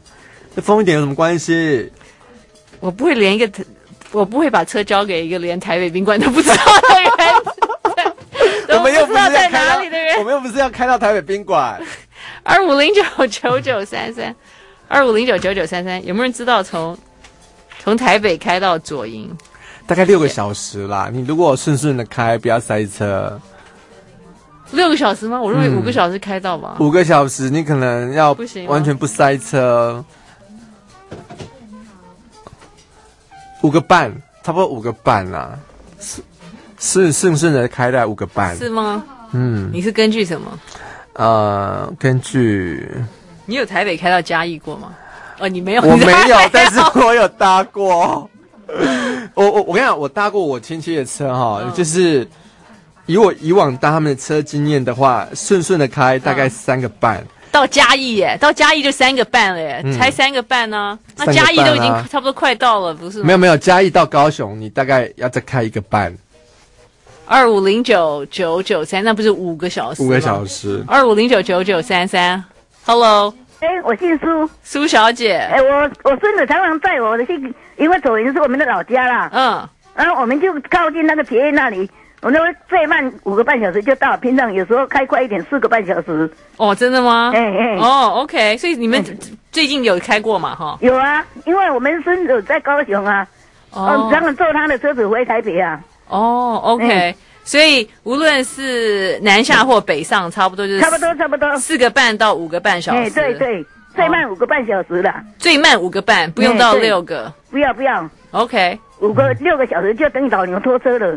[0.55, 1.91] 这疯一点有什么关系？
[2.81, 3.51] 我不会连一个，
[4.13, 7.11] 我不会把车交给一个连台北宾馆都不知道的人。
[8.79, 10.19] 我们又不知道在哪里的人。
[10.19, 11.81] 我们又不是要开到台北宾馆。
[12.43, 14.35] 二五零九九九三三，
[14.87, 16.99] 二五零九九九三三，有没有人知道从
[17.83, 19.35] 从台北开到左营？
[19.87, 23.39] 大概六个小时啦，你如果顺顺的开，不要塞车。
[24.71, 25.41] 六个小时吗？
[25.41, 26.77] 我认为五个小时开到吧。
[26.79, 30.05] 嗯、五个小时，你可能要完全不塞车。
[33.63, 34.11] 五个半，
[34.43, 35.59] 差不多五个半啦。
[36.01, 36.23] 是
[36.79, 38.57] 是顺顺的开在五个半。
[38.57, 39.05] 是吗？
[39.33, 39.71] 嗯。
[39.73, 40.59] 你是根据什么？
[41.13, 42.91] 呃，根据。
[43.47, 44.95] 你有台北开到嘉义过吗？
[45.39, 45.83] 哦，你没有。
[45.83, 48.29] 我没有， 但是我有搭过。
[49.35, 52.27] 我我我跟你讲，我搭过我亲戚的车哈，哦，就是
[53.07, 60.99] 以我以往搭他们的车经验的话，顺顺的开大概三个半，到嘉义耶，到嘉义就三个半了耶，嗯、才三个半呢、啊。
[61.17, 63.25] 那嘉义都已经差不多快到了，不是吗？
[63.27, 66.17] 没有没有，嘉义到高雄，你大概要再开一个半。
[67.27, 70.03] 二五零九九九三，那不是五个小时？
[70.03, 70.85] 五个小时。
[70.87, 72.45] 二五零九九九三三
[72.85, 73.33] ，Hello，
[73.65, 75.37] 哎，我姓苏，苏小姐。
[75.37, 79.31] 哎，我我孙子常常载我的，姓，因为左营是我们的老家啦。
[79.33, 79.69] 嗯。
[79.95, 81.89] 然后我们就靠近那个捷运那里，
[82.21, 86.31] 我那会最慢五个半小时就到，平常有时候开快一点四个半小时。
[86.57, 87.31] 哦，真的吗？
[87.35, 87.77] 哎哎。
[87.77, 89.03] 哦，OK，所以你们
[89.53, 90.55] 最近有开过嘛？
[90.55, 90.77] 哈。
[90.81, 93.27] 有啊，因为我们孙子在高雄啊，
[93.71, 95.81] 哦，常常坐他的车子回台北啊。
[96.09, 103.11] 哦，OK，嗯，所以无论是南下或北上，差不多就是差不多差不多四个半到五个半小时。
[103.11, 105.15] 对对，最慢五个半小时了。
[105.39, 107.33] 最慢五个半，不用到六个。
[107.51, 111.17] 不要不要，OK，五个六个小时就等于老牛拖车了。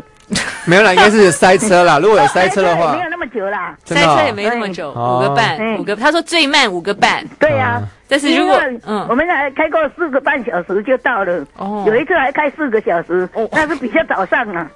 [0.66, 1.98] 没有啦，应该是塞车啦。
[2.02, 5.96] 如果有塞车的话，没有那么久啦，塞车也没那么久，五个半，五个。
[5.96, 7.26] 他说最慢五个半。
[7.40, 11.44] 对呀，但是如果嗯，我们还开过四个半小时就到了。
[11.56, 14.70] 哦，有一次还开四个小时，那是比较早上啊。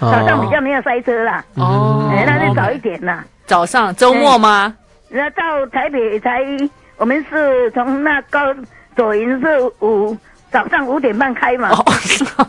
[0.00, 3.24] 早上比较没有塞车啦，哦，那就早一点啦。
[3.46, 4.74] 早上周末吗？
[5.08, 6.40] 那到台北才，
[6.96, 8.40] 我们是从那高
[8.96, 9.46] 左营是
[9.80, 10.16] 五
[10.50, 11.70] 早上五点半开嘛。
[11.70, 11.84] 哦，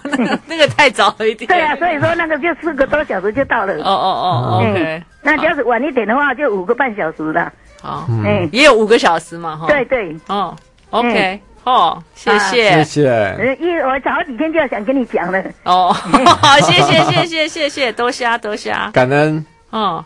[0.03, 1.47] 那 个那个太早了一点。
[1.47, 3.73] 对啊，所以说那个就四个多小时就到了。
[3.75, 5.03] 哦哦哦，OK。
[5.21, 7.51] 那要是晚一点的话，就五个半小时了。
[7.81, 9.67] 好，嗯，也有五个小时嘛，哈。
[9.67, 10.55] 对对，哦
[10.89, 11.39] ，OK。
[11.67, 13.58] 哦，谢谢，谢谢。
[13.60, 15.43] 一我早几天就要想跟你讲了。
[15.65, 15.91] 哦，
[16.41, 18.73] 好，谢谢，谢谢，谢谢，多谢，多谢。
[18.93, 19.45] 感恩。
[19.71, 20.01] 哦，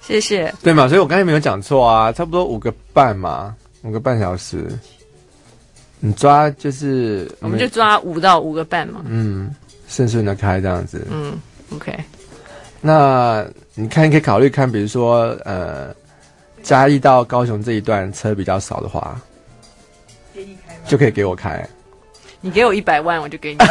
[0.00, 0.52] 谢谢。
[0.60, 4.66] 对嘛，所以我刚才没有讲错啊，差不多五个半嘛，五个半小时。
[6.00, 9.00] 你抓就是，我们就抓五到五个半嘛。
[9.06, 9.54] 嗯，
[9.86, 11.06] 顺顺的开这样子。
[11.12, 11.38] 嗯
[11.76, 11.96] ，OK。
[12.80, 13.46] 那
[13.76, 15.94] 你看，你可以考虑看，比如说，呃，
[16.60, 19.16] 嘉义到高雄这一段车比较少的话。
[20.86, 21.66] 就可以给我开，
[22.40, 23.66] 你给我一百万，我就给你开。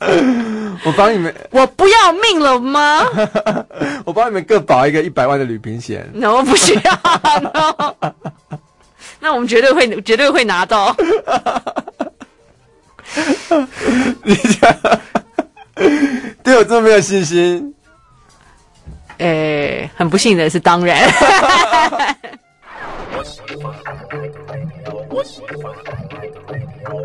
[0.84, 3.04] 我帮你们， 我不要命了吗？
[4.06, 6.08] 我帮你们各保一个一百万的旅平险。
[6.14, 6.80] 那我不需要。
[9.18, 10.96] 那我们绝对会，绝对会拿到。
[14.22, 14.74] 你讲，
[16.42, 17.74] 对我这么没有信心？
[19.18, 21.12] 诶，很不幸的是，当然。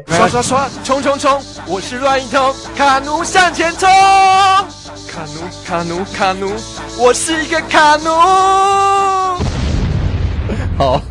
[0.08, 1.42] 刷刷刷，冲冲冲！
[1.68, 3.90] 我是乱一通，卡奴向前冲！
[5.08, 6.52] 卡奴卡奴卡奴，
[7.00, 8.10] 我是一个卡奴。
[10.78, 11.02] 好，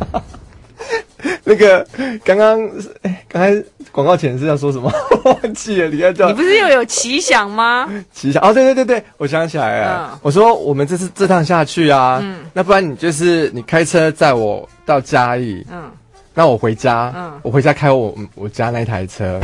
[1.43, 1.85] 那个
[2.23, 2.61] 刚刚
[3.01, 4.91] 哎，刚才广告前是要说什么？
[5.25, 7.89] 忘记了，你要叫你不是又有奇想吗？
[8.13, 10.17] 奇想哦，对对对对，我想起来了。
[10.21, 15.91] 我说我们这次这趟下去啊，嗯，那不然你就是你开车载我到嘉义，嗯。
[16.37, 19.39] 那我回家，嗯，我回家开我我家那台车，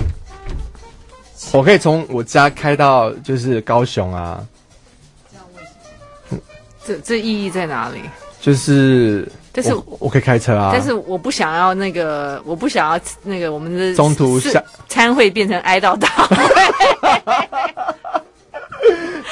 [1.53, 4.45] 我可以从我家开到就是高雄啊。
[6.29, 6.37] 这？
[6.85, 8.01] 这这意义在哪里？
[8.41, 10.71] 就是，但是我，我可以开车啊。
[10.73, 16.35] 但是我不想要那个，我不想要那个我们的中途下餐会变成哀悼大会。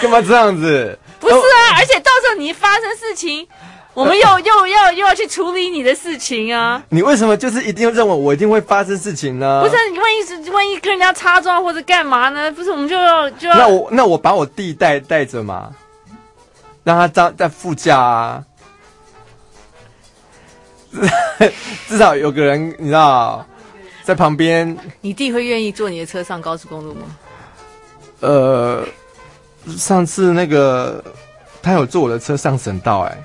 [0.02, 0.98] 干嘛这样子？
[1.20, 3.46] 不是啊，而且到时候你发生事情。
[3.94, 6.82] 我们又又要又要去处理你的事情啊！
[6.90, 9.62] 你为什么就是一定要认为我一定会发生事情呢？
[9.62, 12.52] 不是，你万一是万一跟人家擦撞或者干嘛呢？
[12.52, 15.72] 不是，我们就要就要那我那我把我弟带带着嘛，
[16.84, 18.46] 让他在在副驾啊，
[21.88, 23.46] 至少有个人你知道
[24.04, 24.78] 在旁边。
[25.02, 27.02] 你弟会愿意坐你的车上高速公路吗？
[28.22, 28.86] 呃，
[29.78, 31.04] 上次那个
[31.62, 33.18] 他有坐我的车上省道，哎。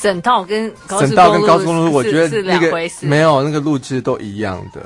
[0.00, 3.04] 省道跟省道跟高速公路，我觉得是两回事。
[3.06, 4.80] 没有那个路其实都一样的。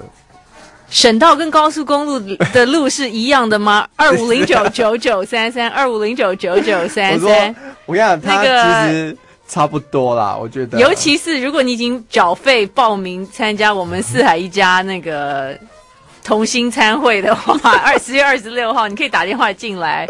[0.89, 2.19] 省道跟高速公路
[2.53, 3.87] 的路是一样的吗？
[3.97, 7.55] 二五零九九九三三，二五零九九九三三。
[7.87, 9.17] 我跟你讲，那个其实
[9.49, 10.79] 差不多啦，我觉得。
[10.79, 15.59] 尤其是如果你已经缴费报名参加我们四海一家那个
[16.25, 20.07] 同心参会的话， 二十月二十六号，你可以打电话进来，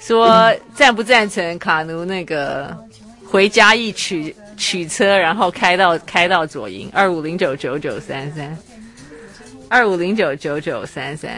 [0.00, 2.74] 说赞不赞成卡奴那个。
[3.30, 8.56] 回嘉义取取车，然后开到开到左营二五零九九九三三，
[9.68, 11.30] 二五零九九九三三。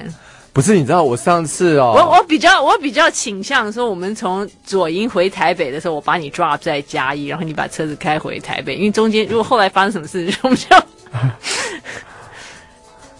[0.53, 10.66] 不是，你知道我上次哦，我我比较我比较倾向说，我们从左营回台北的时候，我把你 drop 在嘉义，然后你把车子开回台北，因为中间如果后来发生什么事，我们就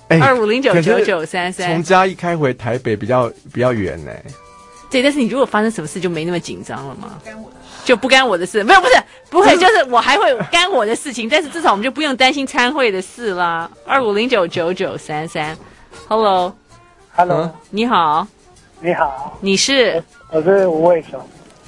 [0.21, 1.69] 二五零九九九三三。
[1.69, 4.11] 从嘉义开回台北比较比较远呢。
[4.91, 7.21] 对，但是你如果发生什么事，就没那么紧张了吗？
[7.91, 8.63] 就不干我的事。
[8.63, 8.95] 没有，不是，
[9.31, 13.69] 不会，就是我还会干我的事情，但是至少我们就不用担心参会的事啦。
[13.85, 15.59] 二五零九九九三三
[16.07, 18.25] ，Hello，Hello，你好，
[18.79, 20.01] 你好，你是？
[20.31, 21.21] 我是吴伟雄。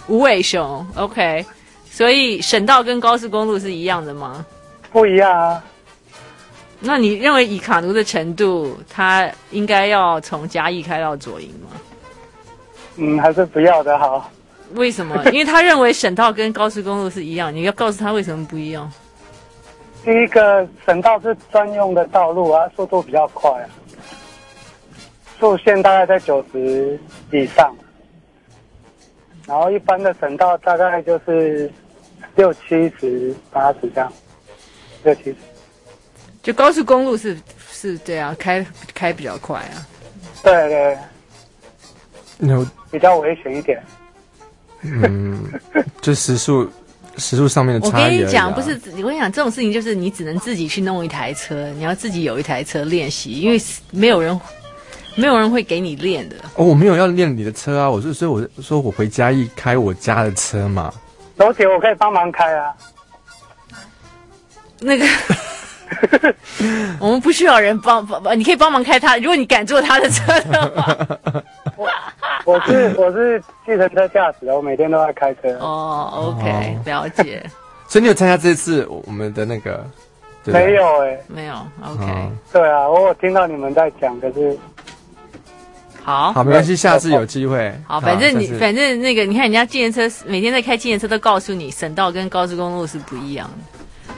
[0.06, 1.44] 吴伟雄，OK。
[1.90, 4.46] 所以省道跟高速公路是一样的吗？
[4.92, 5.60] 不一样啊。
[6.78, 11.70] 那你认为以卡奴的程度，他应该要从嘉义开到左营吗？
[12.94, 14.30] 嗯，还是不要的好。
[14.74, 15.22] 为什么？
[15.32, 18.90] 因为他认为省道跟高速公路是一样，你要告诉他为什么不一样。
[20.04, 23.66] 第一个，省道是专用的道路啊，速度比较快啊，
[25.38, 26.98] 速限大概在九十
[27.30, 27.74] 以上。
[29.46, 31.70] 然后一般的省道大概就是。
[32.34, 34.10] 六七十、八十这样，
[35.04, 35.36] 六七十。
[36.42, 37.36] 就高速公路是
[37.70, 39.86] 是这样开开比较快啊。
[40.42, 40.98] 对对。
[42.48, 43.82] 有比较危险一点。
[44.82, 45.38] 嗯，
[46.00, 46.68] 就时速
[47.16, 48.04] 时速上面的差异、啊。
[48.04, 54.38] 我跟你讲，不是我跟你讲，这种事情就是你只能自己去弄一台车，你要自己有一台车练习，因为没有人
[55.14, 56.36] 没有人会给你练的。
[56.56, 60.92] 哦，我没有要练你的车啊，我是所以我说我回家一开我家的车嘛。
[61.36, 62.74] 老铁，我可以帮忙开啊。
[64.80, 65.06] 那个，
[66.98, 69.16] 我们不需要人帮帮，你可以帮忙开他。
[69.18, 70.96] 如果你敢坐他的车的话，
[71.76, 71.88] 我
[72.44, 75.56] 我是我是计程车驾驶的，我每天都在开车。
[75.60, 77.44] 哦，OK，了解。
[77.88, 79.84] 所以你有参加这次我们的那个？
[80.44, 81.54] 没有哎、欸，没有。
[81.84, 84.58] OK，对啊，我有听到你们在讲，可是。
[86.02, 87.72] 好，好，没关系，下次有机会。
[87.86, 94.14] 好，反正你，反正那个，你看人家计程车每天在开计程车，都告诉你省道跟高速公路是不一样的。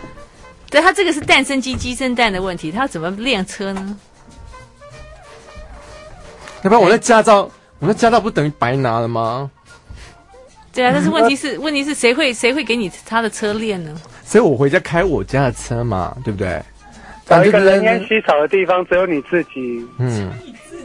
[0.71, 3.97] 对，他这个是蛋生鸡，鸡生蛋的问题，他怎么练车呢？
[6.63, 7.51] 要不然我的驾照，
[7.85, 9.51] 我的驾照不等于白拿了吗？
[10.73, 13.95] 对啊，但是问题是，问题是谁会谁会给你他的车练呢？
[14.25, 16.63] 所以我回家开我家的车嘛，对不对？
[17.27, 19.87] 找一个人烟稀少的地方，只有你自己。
[19.99, 20.33] 嗯。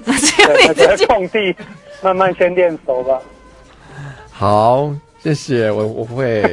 [0.05, 1.55] 只有你自己空地，
[2.03, 3.17] 慢慢先练熟吧。
[4.29, 6.43] 好，谢谢我，我会。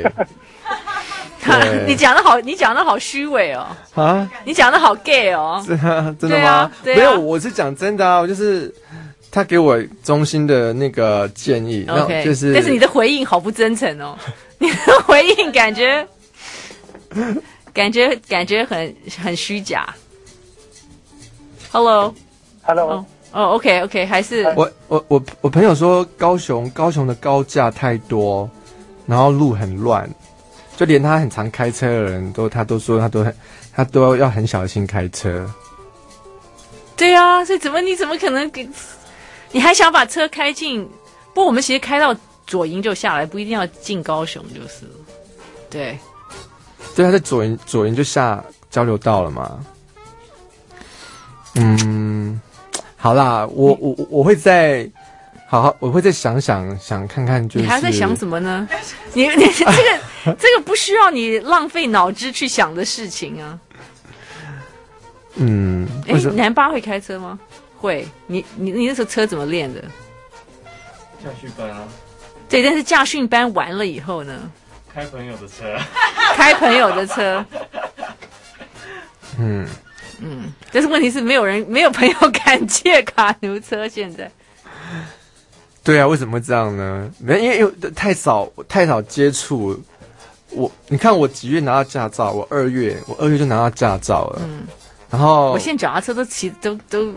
[1.87, 3.67] 你讲的好，你讲的好虚伪哦。
[3.95, 4.31] 啊？
[4.45, 5.63] 你讲的好 gay 哦。
[5.67, 6.71] 是啊，真的吗？
[6.85, 8.19] 没有，我是讲真的啊。
[8.21, 8.73] 我就是
[9.37, 12.55] 他给我衷心的那个建议，OK，就是。
[12.55, 14.17] 但是你的回应好不真诚哦，
[14.57, 16.09] 你的回应感觉，
[17.75, 19.95] 感觉感觉很很虚假。
[21.71, 22.89] Hello，Hello。
[22.89, 23.05] Oh.
[23.33, 28.49] 哦、oh,，OK OK，还是我我我我朋友说高雄高雄的高架太多，
[29.05, 30.09] 然后路很乱，
[30.79, 33.37] 就连他很常开车的人都他都说他都很
[33.75, 35.47] 他都要很小心开车。
[36.97, 38.67] 对啊，所以怎么你怎么可能给？
[39.53, 40.89] 你还想把车开进？
[41.35, 44.93] 不过我们其实开到左营就下来，不一定要进高雄就是了。
[45.69, 45.99] 对，
[46.95, 49.59] 对，他在左营左营就下交流道了嘛。
[51.55, 52.41] 嗯。
[52.99, 54.91] 好啦，我我我会再
[55.47, 57.61] 好好，我会再想想想看看，就是。
[57.61, 58.69] 你还在想什么呢？
[59.13, 63.61] 你你这个 这个不需要你浪费脑汁去想的事情啊。
[65.35, 67.39] 嗯，哎，南巴会开车吗？
[67.87, 68.07] 会。
[68.27, 69.81] 你你你那时候车怎么练的？
[71.25, 71.89] 驾训班啊。
[72.49, 74.51] 对，但是驾训班完了以后呢？
[74.93, 75.77] 开朋友的车。
[76.37, 77.45] 开朋友的车。
[79.39, 79.67] 嗯。
[80.19, 83.87] 嗯，但是问题是没有人，没有朋友敢借卡奴车。
[83.87, 84.31] 现在，
[85.85, 87.11] 对啊，为什么会这样呢？
[87.19, 89.79] 没，因为因为太少太少接触。
[90.53, 92.33] 我你看，我几月拿到驾照？
[92.33, 94.41] 我二月，我二月就拿到驾照了。
[94.43, 94.67] 嗯，
[95.11, 97.13] 然后我现在脚踏车都骑都都，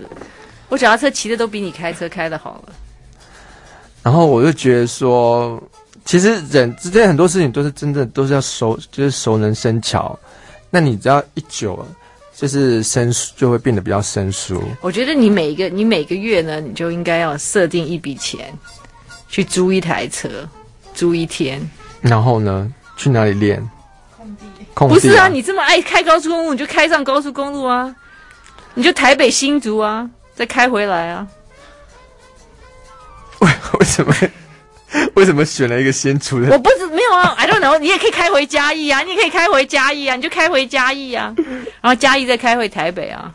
[0.70, 2.74] 我脚踏车骑的都比你开车开的好了。
[4.02, 5.62] 然后我就觉得说，
[6.06, 10.18] 其实人之间很多事情都是真的都是要熟，就是熟能生巧。
[10.70, 11.86] 那你只要一久了。
[12.40, 14.64] 就是生疏就会变得比较生疏。
[14.80, 18.58] 我觉得你每一个你每个月呢，你就应该要设定一笔钱，
[19.28, 20.48] 去租一台车，
[20.94, 21.60] 租一天。
[22.00, 23.62] 然后呢，去哪里练？
[24.16, 24.46] 空地。
[24.74, 24.96] 空地啊。
[24.96, 27.94] 不是啊，你这么爱开高速公路，你就开上高速公路啊，
[28.74, 30.10] 你就台北新竹啊，
[30.40, 31.28] 再开回来啊。
[33.40, 34.16] 为为什么？
[35.16, 36.50] 为什么选了一个先出的？
[36.50, 37.78] 我不是没有啊，I don't know。
[37.78, 41.36] 你也可以开回嘉义啊，你也可以开回嘉义啊，你就开回嘉义啊，
[41.82, 43.34] 然后嘉义再开回台北啊。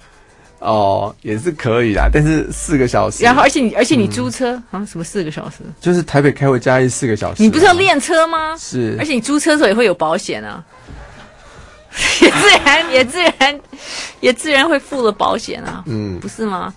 [0.61, 3.23] 哦，也是可以啦，但是四个小时。
[3.23, 5.57] 然后，而且你，而且你租车、嗯、啊，什么四个小时？
[5.79, 7.43] 就是台北开回嘉义四个小时。
[7.43, 8.57] 你不是要练车吗？
[8.59, 8.97] 是。
[8.99, 10.65] 而且你租车的时候也会有保险啊，
[12.23, 13.61] 也自然，也自然，
[14.21, 15.85] 也自然会付了保险啊。
[15.87, 16.73] 嗯，不是吗？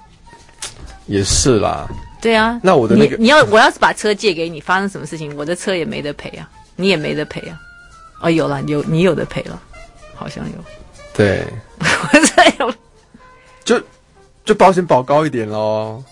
[1.08, 1.88] 也是啦。
[2.22, 6.49] 对啊，那我的那个，你，你要我要是把车借给你，发生什么事情，我的车也没得赔啊。
[6.76, 7.60] 你也没得赔啊。
[8.22, 9.62] 哦，有了，有你有的赔了，
[10.16, 10.53] 好像有。
[11.14, 11.43] 对，
[11.80, 12.74] 我这有，
[13.64, 13.82] 就
[14.45, 16.03] 就保险保高一点喽。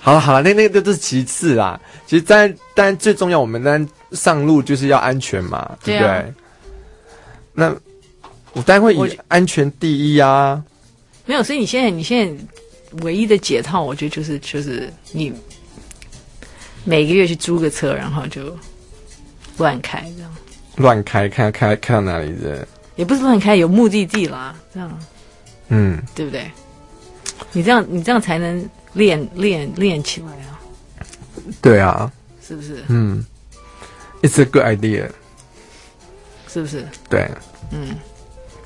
[0.00, 1.80] 好了好了，那那个都是其次啦。
[2.06, 6.08] 其实但但最重要，我们当然上路就是要安全嘛，对不对？
[6.08, 6.24] 啊、
[7.54, 7.74] 那
[8.52, 10.62] 我当然会以安全第一啊。
[11.32, 12.44] 没有，所以你现在你现在
[13.00, 15.32] 唯一的解套，我觉得就是就是你
[16.84, 18.54] 每个月去租个车，然后就
[19.56, 20.30] 乱开这样。
[20.76, 22.68] 乱开，看开开到哪里的？
[22.96, 24.98] 也不是乱开，有目的地啦，这样。
[25.68, 26.50] 嗯，对不对？
[27.52, 30.60] 你这样你这样才能练练练起来啊。
[31.62, 32.12] 对啊。
[32.46, 32.84] 是不是？
[32.88, 33.24] 嗯
[34.20, 35.08] ，It's a good idea。
[36.46, 36.86] 是不是？
[37.08, 37.26] 对。
[37.70, 37.96] 嗯。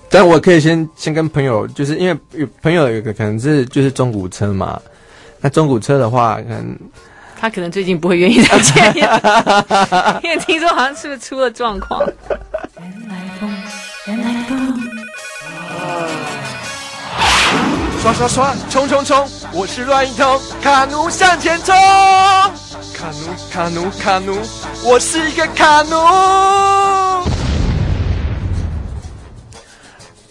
[0.08, 4.80] 但我可以先先跟朋友，就是因为有朋友有个可能是就是中古车嘛，
[5.40, 6.76] 那中古车的话，可能
[7.38, 8.94] 他可能最近不会愿意再见，
[10.24, 12.00] 因为听说好像是不是出了状况。
[12.78, 13.50] 原来风，
[14.06, 14.80] 原来风。
[18.00, 19.28] 刷刷刷，冲冲冲！
[19.52, 21.74] 我是乱一通，卡奴向前冲！
[22.94, 24.38] 卡奴卡奴卡奴，
[24.84, 26.95] 我是一个卡奴。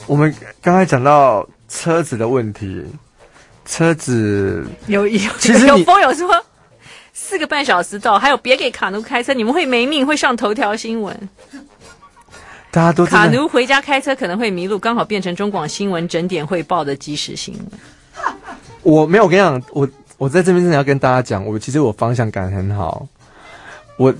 [0.08, 2.86] 我们刚才讲到车子的问题，
[3.66, 6.46] 车子有有其实有风有说
[7.12, 11.30] 四个半小时到，还有别给卡奴开车，你们会没命，会上头条新闻。
[12.70, 17.80] 大家都卡奴回家开车可能会迷路，刚好变成中广新闻整点汇报的即时新闻。
[18.84, 23.08] 我没有，我跟你讲，我我在这边真的要跟大家讲，我其实我方向感很好，
[23.98, 24.14] 我。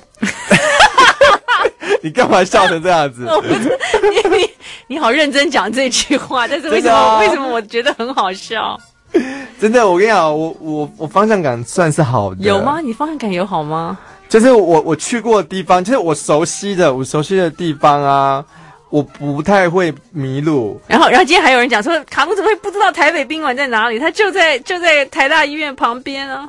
[2.06, 3.26] 你干嘛笑成这样子？
[4.30, 4.50] 你你
[4.86, 8.80] 你好认真讲这句话，但是为什么、啊、为什么我觉得很好笑？
[9.60, 12.44] 真的，我跟你讲，我我我方向感算是好的。
[12.44, 12.80] 有吗？
[12.80, 13.98] 你方向感有好吗？
[14.30, 18.46] 就是我我去过的地方，就是我熟悉的，我熟悉的地方啊，
[18.92, 20.80] 我不太会迷路。
[20.86, 23.98] 然后然后今天还有人讲说，卡姆怎么会不知道台北宾馆在哪里？
[23.98, 26.48] 他就在就在台大医院旁边啊。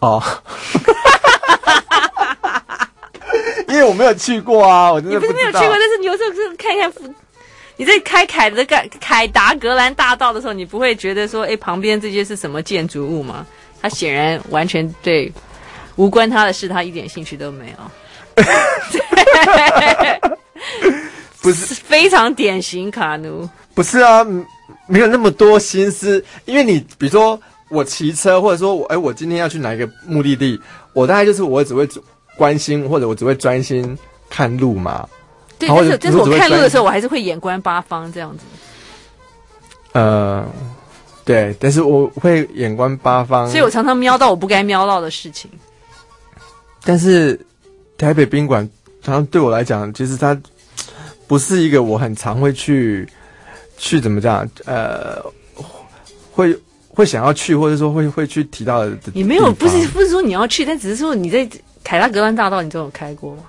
[0.00, 0.22] 哦。
[3.68, 5.26] 因为我没有去过啊，我真的不。
[5.26, 6.92] 你不是没有去过，但是你有时候是看一看，
[7.76, 13.46] 你在开凯德凯凯达格兰大道的时候，你不会觉得说，哎，旁边这些是什么建筑物吗？
[13.82, 15.32] 他显然完全对
[15.96, 18.44] 无关他的事，他一点兴趣都没有。
[21.40, 23.48] 不是非常典型卡奴。
[23.74, 24.22] 不是啊，
[24.86, 26.22] 没有那么多心思。
[26.44, 30.60] 因为你比如说我骑车，或者说我哎，我今天要去哪一个目的地，
[30.92, 31.88] 我大概就是我只会
[32.40, 33.98] 关心或者我只会专心
[34.30, 35.06] 看路嘛？
[35.58, 38.44] 对，但是但是我看路的时候，我还是会眼观八方这样子。
[39.92, 40.42] 呃，
[41.22, 45.50] 对，但是我会眼观八方，所以我常常瞄到我不该瞄到的事情。
[46.82, 47.38] 但是
[47.98, 48.66] 台北宾馆，
[49.02, 50.34] 常常对我来讲，其实它
[51.26, 53.06] 不是一个我很常会去
[53.76, 54.48] 去怎么讲？
[54.64, 55.22] 呃，
[56.32, 58.96] 会会想要去，或者说会会去提到的。
[59.12, 61.46] 你没有，不是不是说你要去，但只是说你在。
[61.82, 63.42] 凯拉格兰大道，你都有开过吗？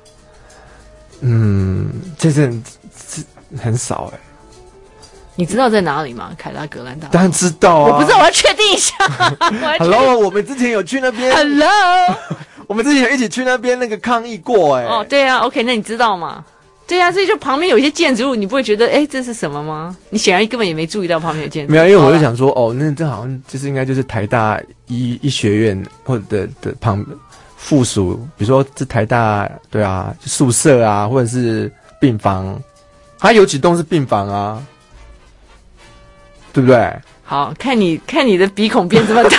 [1.22, 2.52] 嗯，这是
[3.62, 4.20] 很少哎、欸。
[5.36, 6.32] 你知道在哪里吗？
[6.38, 7.14] 凯拉格兰大道？
[7.14, 7.94] 当然知道啊！
[7.94, 8.96] 我不知道，我要确定一下。
[9.80, 11.32] Hello，我们之前有去那边。
[11.36, 11.70] Hello，
[12.68, 14.88] 我们之前有一起去那边那个抗议过哎、欸。
[14.88, 16.44] 哦，对啊，OK，那你知道吗？
[16.88, 19.96] 对啊，所以就旁边有一些建筑物，你不会觉得哎，这是什么吗？
[20.10, 21.74] 你显然根本也没注意到旁边有建筑物。
[21.74, 27.18] 没有，因为我就想说，哦，那这好像就是应该就是台大医医学院或者的的旁边。
[27.62, 32.60] 附属，比如说这台大，对啊，宿舍啊，或者是病房，
[33.20, 34.62] 它有几栋是病房啊，
[36.52, 36.92] 对不对？
[37.24, 39.30] 好，看你看你的鼻孔变这么大，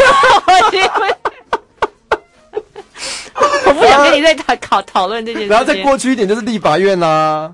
[3.66, 5.48] 我不想跟你再讨讨讨论这件事。
[5.48, 7.52] 然后再过去一点就是立法院啊，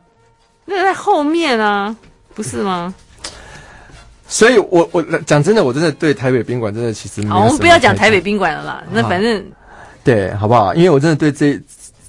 [0.66, 1.97] 那在后面啊，
[2.35, 2.95] 不是吗？
[4.29, 7.35] 所以我我讲真的，我真的对台北宾馆真的其实没有。
[7.35, 9.43] 好，我们不要讲台北宾馆了啦，那反正。
[10.09, 10.75] 对，好不好？
[10.75, 11.61] 因为我真的对这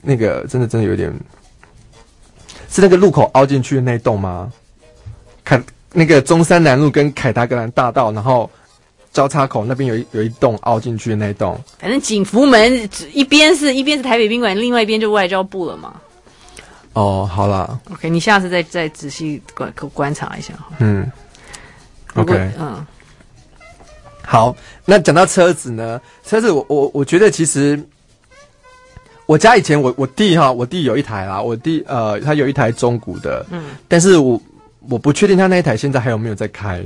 [0.02, 1.14] 那个真的真的有点，
[2.70, 4.50] 是那个路口凹进去的那栋吗？
[5.44, 8.50] 凯那个中山南路跟凯达格兰大道，然后
[9.12, 11.60] 交叉口那边有一有一栋凹进去的那一栋。
[11.78, 15.94] 反正景福门一边是一边是台北宾馆，另外一边就外交部了嘛。
[16.94, 20.54] 哦，好了，OK，你下次再再仔细观观察一下。
[20.78, 21.12] 嗯
[22.16, 22.88] ，OK，嗯。
[24.32, 24.56] 好，
[24.86, 26.00] 那讲到车子呢？
[26.24, 27.84] 车子我我我觉得其实
[29.26, 34.40] 我家以前我我弟哈，我弟有一台啦，我弟呃他有一台中古的，嗯，但是我
[34.88, 36.80] 我不确定他那一台现在还有没有在开，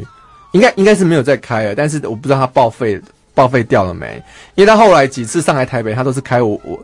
[0.53, 2.97] 应该应该是没有在开了，但是我不知道他报废
[3.33, 4.23] 报废掉了没，
[4.55, 6.81] 因为他后来几次上来台北，他都是开我我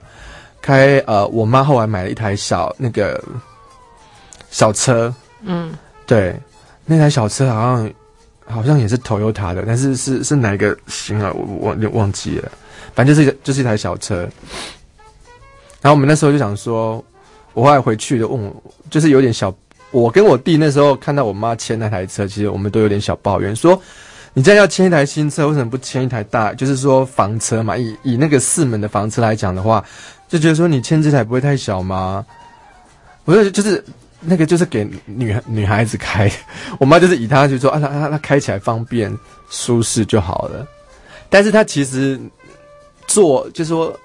[0.62, 3.24] 开开呃，我妈后来买了一台小那个
[4.52, 5.72] 小车，嗯，
[6.06, 6.38] 对，
[6.84, 7.90] 那台小车好像
[8.50, 11.32] 好像也是 Toyota 的，但是是是哪个型啊？
[11.34, 12.52] 我我忘忘记了，
[12.96, 14.28] 反正就是就是一台小车。
[15.82, 17.04] 然后我们那时候就想说，
[17.54, 19.54] 我后来回去就问我，就是有点小，
[19.92, 23.82] 我跟我弟那时候看到我妈牵那台车，其实我们都有点小抱怨，说
[24.34, 26.54] 你这样要签一台新车，为什么不签一台大？
[26.54, 29.84] 就是说房车嘛，以以那个四门的房车来讲的话，
[30.28, 32.26] 就觉得说你签这台不会太小吗？
[33.26, 33.84] 我就就是
[34.20, 36.32] 那个就是给女女孩子开，
[36.80, 39.16] 我妈就是以她就说啊，她她她开起来方便
[39.50, 40.68] 舒适就好了，
[41.30, 42.20] 但是她其实
[43.08, 43.98] 做就是说。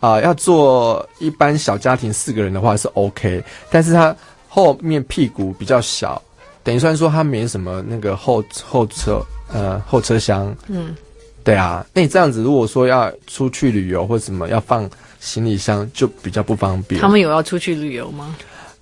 [0.00, 4.14] 啊、呃，要做一般小家庭四个人的话是 OK，但是她
[4.48, 6.22] 后面屁股比较小，
[6.62, 9.20] 等于算说它没什么那个后后车
[9.52, 10.54] 呃后车厢。
[10.68, 10.94] 嗯，
[11.42, 17.00] 对啊，那你这样子如果说要出去旅游或什么要放行李箱就比较不方便。
[17.00, 18.36] 他们有要出去旅游吗？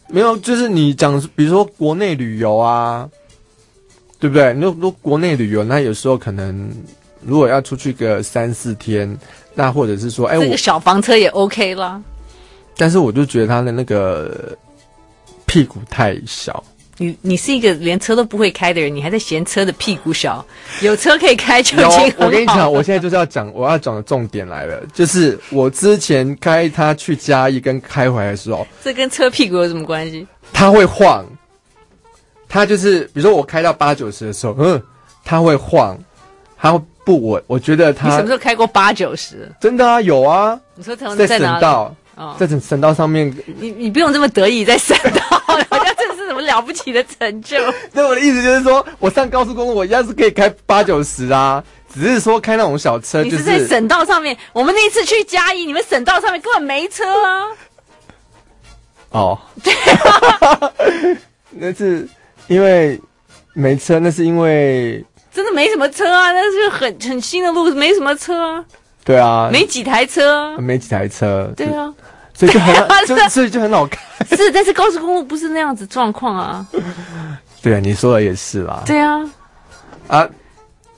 [0.08, 3.08] 没有，就是你讲，比如说国内旅游啊，
[4.18, 4.52] 对不对？
[4.54, 6.70] 你说国内旅游，那有时候可能
[7.20, 9.18] 如果要出去个三四天。
[9.58, 11.98] 那或者是说，哎，这个小房车也 OK 啦。
[12.76, 14.54] 但是我就觉得他的那个
[15.46, 16.62] 屁股太小。
[16.98, 20.44] 你你是一个连车都不会开的人，你还在嫌车的屁股小？
[20.82, 22.14] 有车可以开就已经。
[22.18, 30.26] 我跟你讲，我现在就是要讲， 我要讲的重点来了，就是我之前开它去嘉义跟开回来的时候，这跟车屁股有什么关系？
[30.52, 31.24] 它会晃，
[32.48, 34.82] 它就是比如说我开到八九十的时候， 嗯，
[35.24, 35.98] 它会晃，
[36.58, 36.80] 它会。
[37.06, 38.08] 不稳，我觉得它。
[38.08, 39.48] 你什么时候开过八九十？
[39.60, 40.58] 真的啊，有啊。
[40.74, 43.32] 你说在在省道，哦、在省省道上面。
[43.60, 47.56] 你你不用这么得意，在省道，好像这是什么了不起的成就。
[47.92, 51.62] 对，我的意思就是说，我上高速公路，我一样是可以开八九十啊，
[51.92, 53.22] 只是说开那种小车。
[53.22, 57.44] 就是、你是在省道上面，我们那一次去嘉义，你们省道上面根本没车啊。
[59.10, 60.72] 哦，对啊，
[61.50, 62.08] 那是
[62.48, 63.00] 因为
[63.52, 65.04] 没车，那是因为。
[65.32, 68.64] 真的没什么车啊，那是很很新的路，没什么车啊。
[69.06, 71.48] 对啊，没几台车，没几台车。
[71.56, 71.94] 对啊，
[72.34, 72.74] 所以就很，
[73.06, 74.00] 就所以就很好看。
[74.36, 76.66] 是，但是高速公路不是那样子状况啊。
[77.62, 78.82] 对啊，你说的也是啦。
[78.84, 79.20] 对啊，
[80.08, 80.28] 啊，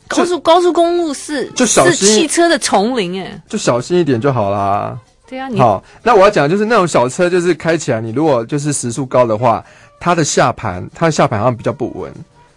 [0.09, 4.99] 高速高速公路是就小心，是汽车的丛林哎，就小心一点就好啦。
[5.29, 9.63] 对啊，你好，那我要讲的就是那种小车，就是开起来，你如果就是时速高的话，
[10.01, 12.11] 它的下盘，它的下盘好像比较不稳。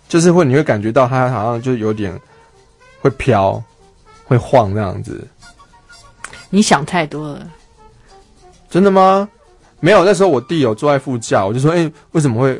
[0.08, 2.18] 就是会，你会感觉到它好像就有点
[3.02, 3.62] 会飘，
[4.26, 5.28] 会晃那样子。
[6.52, 7.48] 你想太多了。
[8.70, 9.28] 真的吗？
[9.80, 12.56] 没有，那时候我弟有坐在副驾，我就说：“哎、欸，为什么会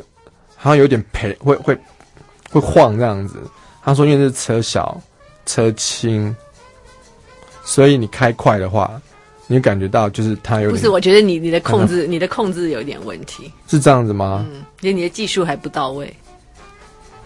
[0.56, 1.78] 好像有点赔，会会
[2.50, 3.36] 会晃这样子？”
[3.84, 5.00] 他说：“因为是车小
[5.46, 6.36] 车轻，
[7.64, 9.00] 所以你开快的话，
[9.46, 13.52] 你感觉到就是它有点。”不是，我觉得你你的控制，你的控制有点问题。
[13.68, 14.44] 是这样子吗？
[14.52, 16.12] 嗯，因为你的技术还不到位。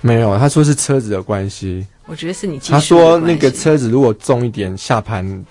[0.02, 1.88] 没有，他说是车子的关系。
[2.06, 2.60] 我觉得是你。
[2.60, 5.46] 他说那个车子如果重一点，下盘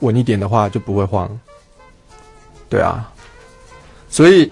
[0.00, 1.28] 稳一点的话，就不会晃。
[2.68, 3.12] 对啊，
[4.08, 4.50] 所以，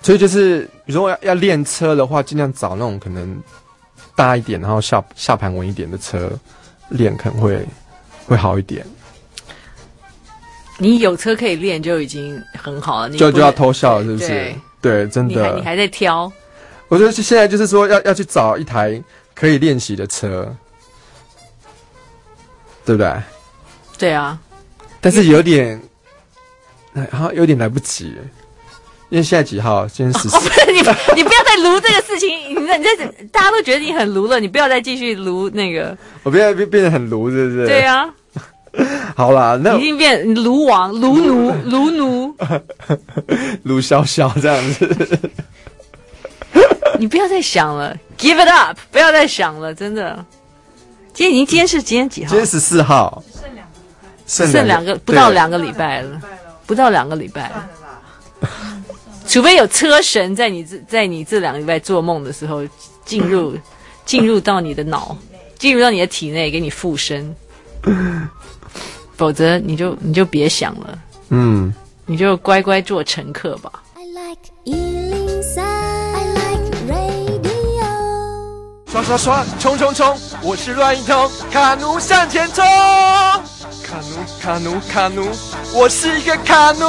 [0.00, 3.38] 所以就是，比如说要要练车的话，尽量找那种可能
[4.16, 6.30] 大一点，然后下下盘稳一点的车
[6.88, 7.66] 练，可能会
[8.26, 8.86] 会好一点。
[10.78, 14.26] 你有车可以练就已经很好了，你就就要偷笑了，是不是？
[14.28, 15.34] 对，对，真的。
[15.34, 16.32] 你还你还在挑。
[16.88, 19.02] 我觉得现在就是说要要去找一台
[19.34, 20.50] 可以练习的车，
[22.84, 23.14] 对不对？
[23.98, 24.38] 对啊，
[25.00, 25.80] 但是有点，
[26.92, 28.06] 然后有点来不及，
[29.08, 29.86] 因为现在几号？
[29.86, 30.36] 今天十四。
[30.72, 30.78] 你，
[31.14, 35.96] 你不要再卢这个事情，你你在大家都觉得你很卢了，你不要再继续卢那个。
[36.22, 37.66] 我变变变得很卢，是不是？
[37.66, 38.12] 对啊。
[39.14, 42.34] 好啦，那已经变卢王、卢奴、 卢奴、
[43.62, 45.18] 卢潇潇这样子。
[46.98, 48.76] 你不要再想了，Give it up！
[48.90, 50.24] 不要再想了，真的。
[51.12, 52.30] 今天已经今天是今天几号？
[52.30, 53.63] 今天十四号，剩两
[54.34, 56.20] 剩两个不到两个礼拜了，
[56.66, 57.70] 不到两个礼拜了。
[59.26, 62.62] 除非有车神在你这在你这两个礼拜做梦的时候
[63.04, 63.56] 进入
[64.04, 65.16] 进入到你的脑，
[65.58, 67.34] 进入到你的体内给你附身，
[69.16, 70.98] 否则你就你就别想了。
[71.30, 71.72] 嗯，
[72.06, 73.72] 你就乖乖做乘客吧。
[78.90, 80.16] 刷刷刷，冲冲冲！
[80.40, 82.64] 我是乱一通，卡奴向前冲！
[83.94, 85.30] 卡奴卡奴卡奴，
[85.72, 86.84] 我是一个卡奴。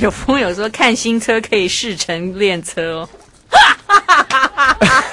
[0.00, 3.08] 有朋友说看新车可以试乘练车哦。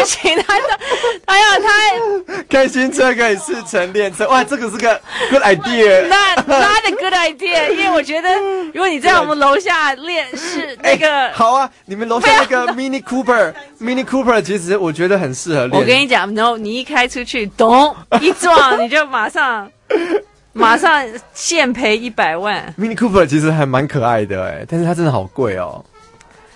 [0.00, 0.78] 不不行，他的，
[1.26, 6.06] 他要他开新车可以试乘练车，哇，这个是个 good idea。
[6.08, 8.28] 那那的 good idea，因为我觉得
[8.72, 15.80] 如果你在我们楼下练是那个、欸、好啊，你们楼下那个 Mini Cooper，Mini Cooper 其实我觉得很适合练。
[15.80, 19.70] 我跟你讲，然后你一开出去，咚一撞，你就马上。
[20.52, 22.74] 马上现赔一百万。
[22.76, 25.84] Mini Cooper 其实还蛮可爱的哎，但是它真的好贵哦。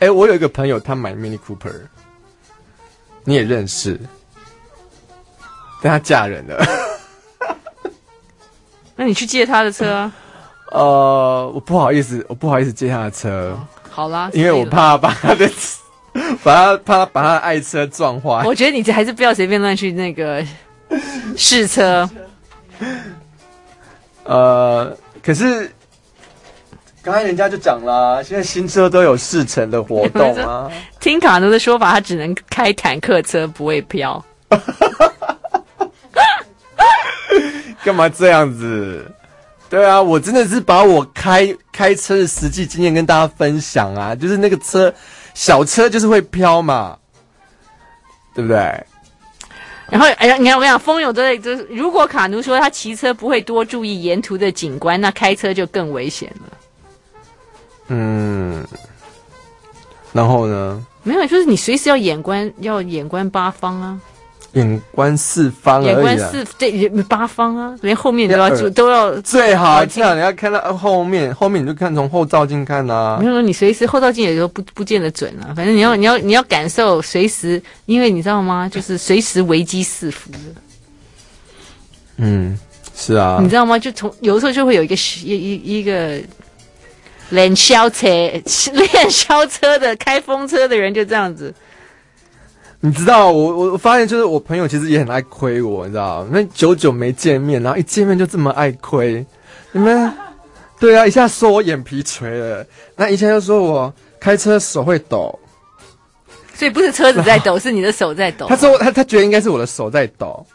[0.00, 1.72] 哎，我有一个朋友，他买 Mini Cooper，
[3.24, 3.98] 你也认识，
[5.82, 6.64] 但他嫁人了。
[8.96, 10.12] 那你去借他的车啊？
[10.70, 13.56] 呃，我不好意思，我不好意思借他的车。
[13.56, 15.50] 哦、好啦，因为我怕把他的，
[16.42, 18.42] 把他怕把他的爱车撞坏。
[18.44, 20.44] 我觉得你这还是不要随便乱去那个
[21.36, 22.08] 试车。
[24.24, 25.70] 呃，可是
[27.04, 30.72] 刚才人家就讲了，现在新车都有试乘的活动啊。
[30.98, 34.24] 听卡奴的说法，他只能开坦克车，不会飘。
[37.84, 39.04] 干嘛这样子？
[39.68, 44.90] 对啊，我真的是把我开开车的实际经验跟大家分享啊，就是那个车
[45.34, 46.96] 小车就是会飘嘛，
[48.34, 48.56] 对不对？
[49.90, 56.53] 然后，哎呀，你看，我跟你讲，风友都在就是，如果卡奴说他骑车不会多注意沿途的景观，那开车就更危险了。
[57.88, 58.64] 嗯，
[60.12, 60.84] 然后呢？
[61.02, 64.00] 没有，就是你随时要眼观，要眼观八方啊。
[64.54, 73.18] 眼观四方，眼观四对八方啊，连后面都要就都要最好这样，你要看到后面，后面你就看从后照镜看啊。
[73.20, 78.68] 没有说你随时后照镜也都不不见得准啊，反正你要你要你要感受随时，因为你知道吗？
[78.68, 80.38] 就是随时危机四伏的。
[82.18, 82.56] 嗯，
[82.94, 83.40] 是啊。
[83.42, 83.76] 你知道吗？
[83.76, 86.20] 就从有的时候就会有一个一一一个
[87.30, 91.54] 练消车练消车的开风车的人就这样子。
[92.80, 99.24] 你知道我我发现就是我朋友其实也很爱亏我，你知道那久久没见面，然后一见面就这么爱亏，
[99.72, 100.12] 你们
[100.78, 105.38] 对啊，一下说我眼皮垂了，那一下又说我开车手会抖，
[106.54, 108.46] 所以不是车子在抖，是你的手在抖。
[108.48, 110.46] 他说他他觉得应该是我的手在抖，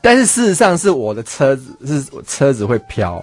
[0.00, 3.22] 但是事实上是我的车子是我车子会飘，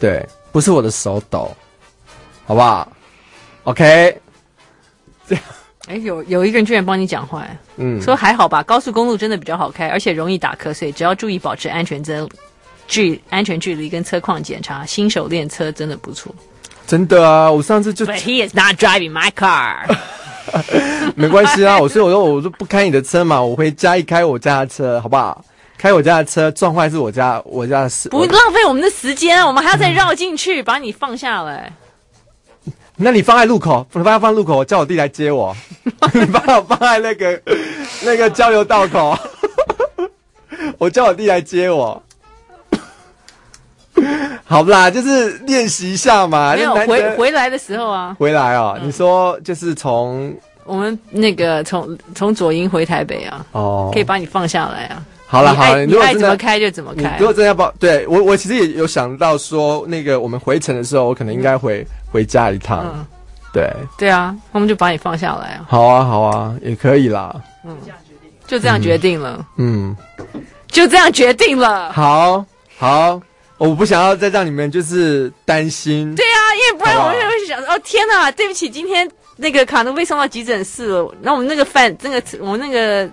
[0.00, 1.50] 对，不是我的手抖，
[2.46, 2.86] 好不好
[3.64, 4.16] ？OK，
[5.26, 5.42] 这样。
[5.88, 7.44] 哎，有有一个人居然帮你讲话，
[7.74, 12.28] 嗯，说还好吧，高速公路真的比较好开，而且容易打瞌睡，只要注意保持安全真
[12.86, 16.32] 距安全距离跟车况检查，新手练车真的不错。
[16.86, 18.06] 真的啊，我上次就。
[18.06, 19.92] But he is not driving my car。
[21.16, 25.44] 没关系啊，我所以我说我说不开你的车嘛，我回家一开我家的车，好不好？
[25.76, 31.72] 开我家的车撞坏是我家我家的事，不浪费我们的时间，我们还要再绕进去把你放下来。
[32.96, 35.54] 那你放在路口，你放在放路口，我叫我弟来接我。
[36.12, 37.42] 你把我放在那个
[38.04, 39.18] 那个交流道口，
[40.78, 42.00] 我叫我弟来接我。
[44.46, 46.54] 好不啦，就是练习一下嘛。
[46.54, 48.76] 没有回回来的时候啊，回来哦。
[48.80, 55.02] 嗯、你说就是从我们那个从从左营回台北啊，哦，可以把你放下来啊。
[55.34, 57.16] 好了好了，你爱怎么开就怎么开。
[57.18, 62.84] 如果真要报，对我我其实也有想到说，那个我们回程的时候，我可能应该回回家一趟。
[62.94, 63.04] 嗯、
[63.52, 63.68] 对
[63.98, 65.66] 对啊，我们就把你放下来啊。
[65.68, 67.34] 好啊好啊，也可以啦。
[67.64, 67.76] 嗯，
[68.46, 69.44] 就这样决定了。
[69.56, 69.96] 嗯，
[70.68, 71.92] 就这样决定了。
[71.92, 72.44] 好
[72.78, 73.20] 好，
[73.58, 76.14] 我不想要再让你们就是担心。
[76.14, 81.12] 对啊，因为不然我们就会想哦天哪，对不起，今天那个卡奴被送到急诊室了。
[81.20, 83.10] 那我们那个饭，那个我们那个。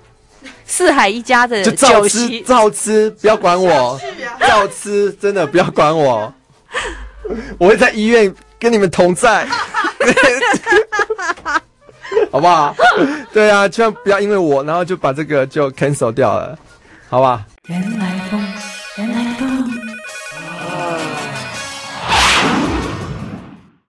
[0.66, 4.00] 四海一家的就照吃照吃，不要管我，
[4.40, 6.34] 照吃，真的不要管我，
[7.58, 9.46] 我会在医院跟你们同在，
[12.32, 12.76] 好不好？
[13.34, 16.58] 对啊，千万不要因为我，然后就把这个就 cancel 掉了，
[17.10, 17.46] 好吧？
[17.68, 18.20] 原来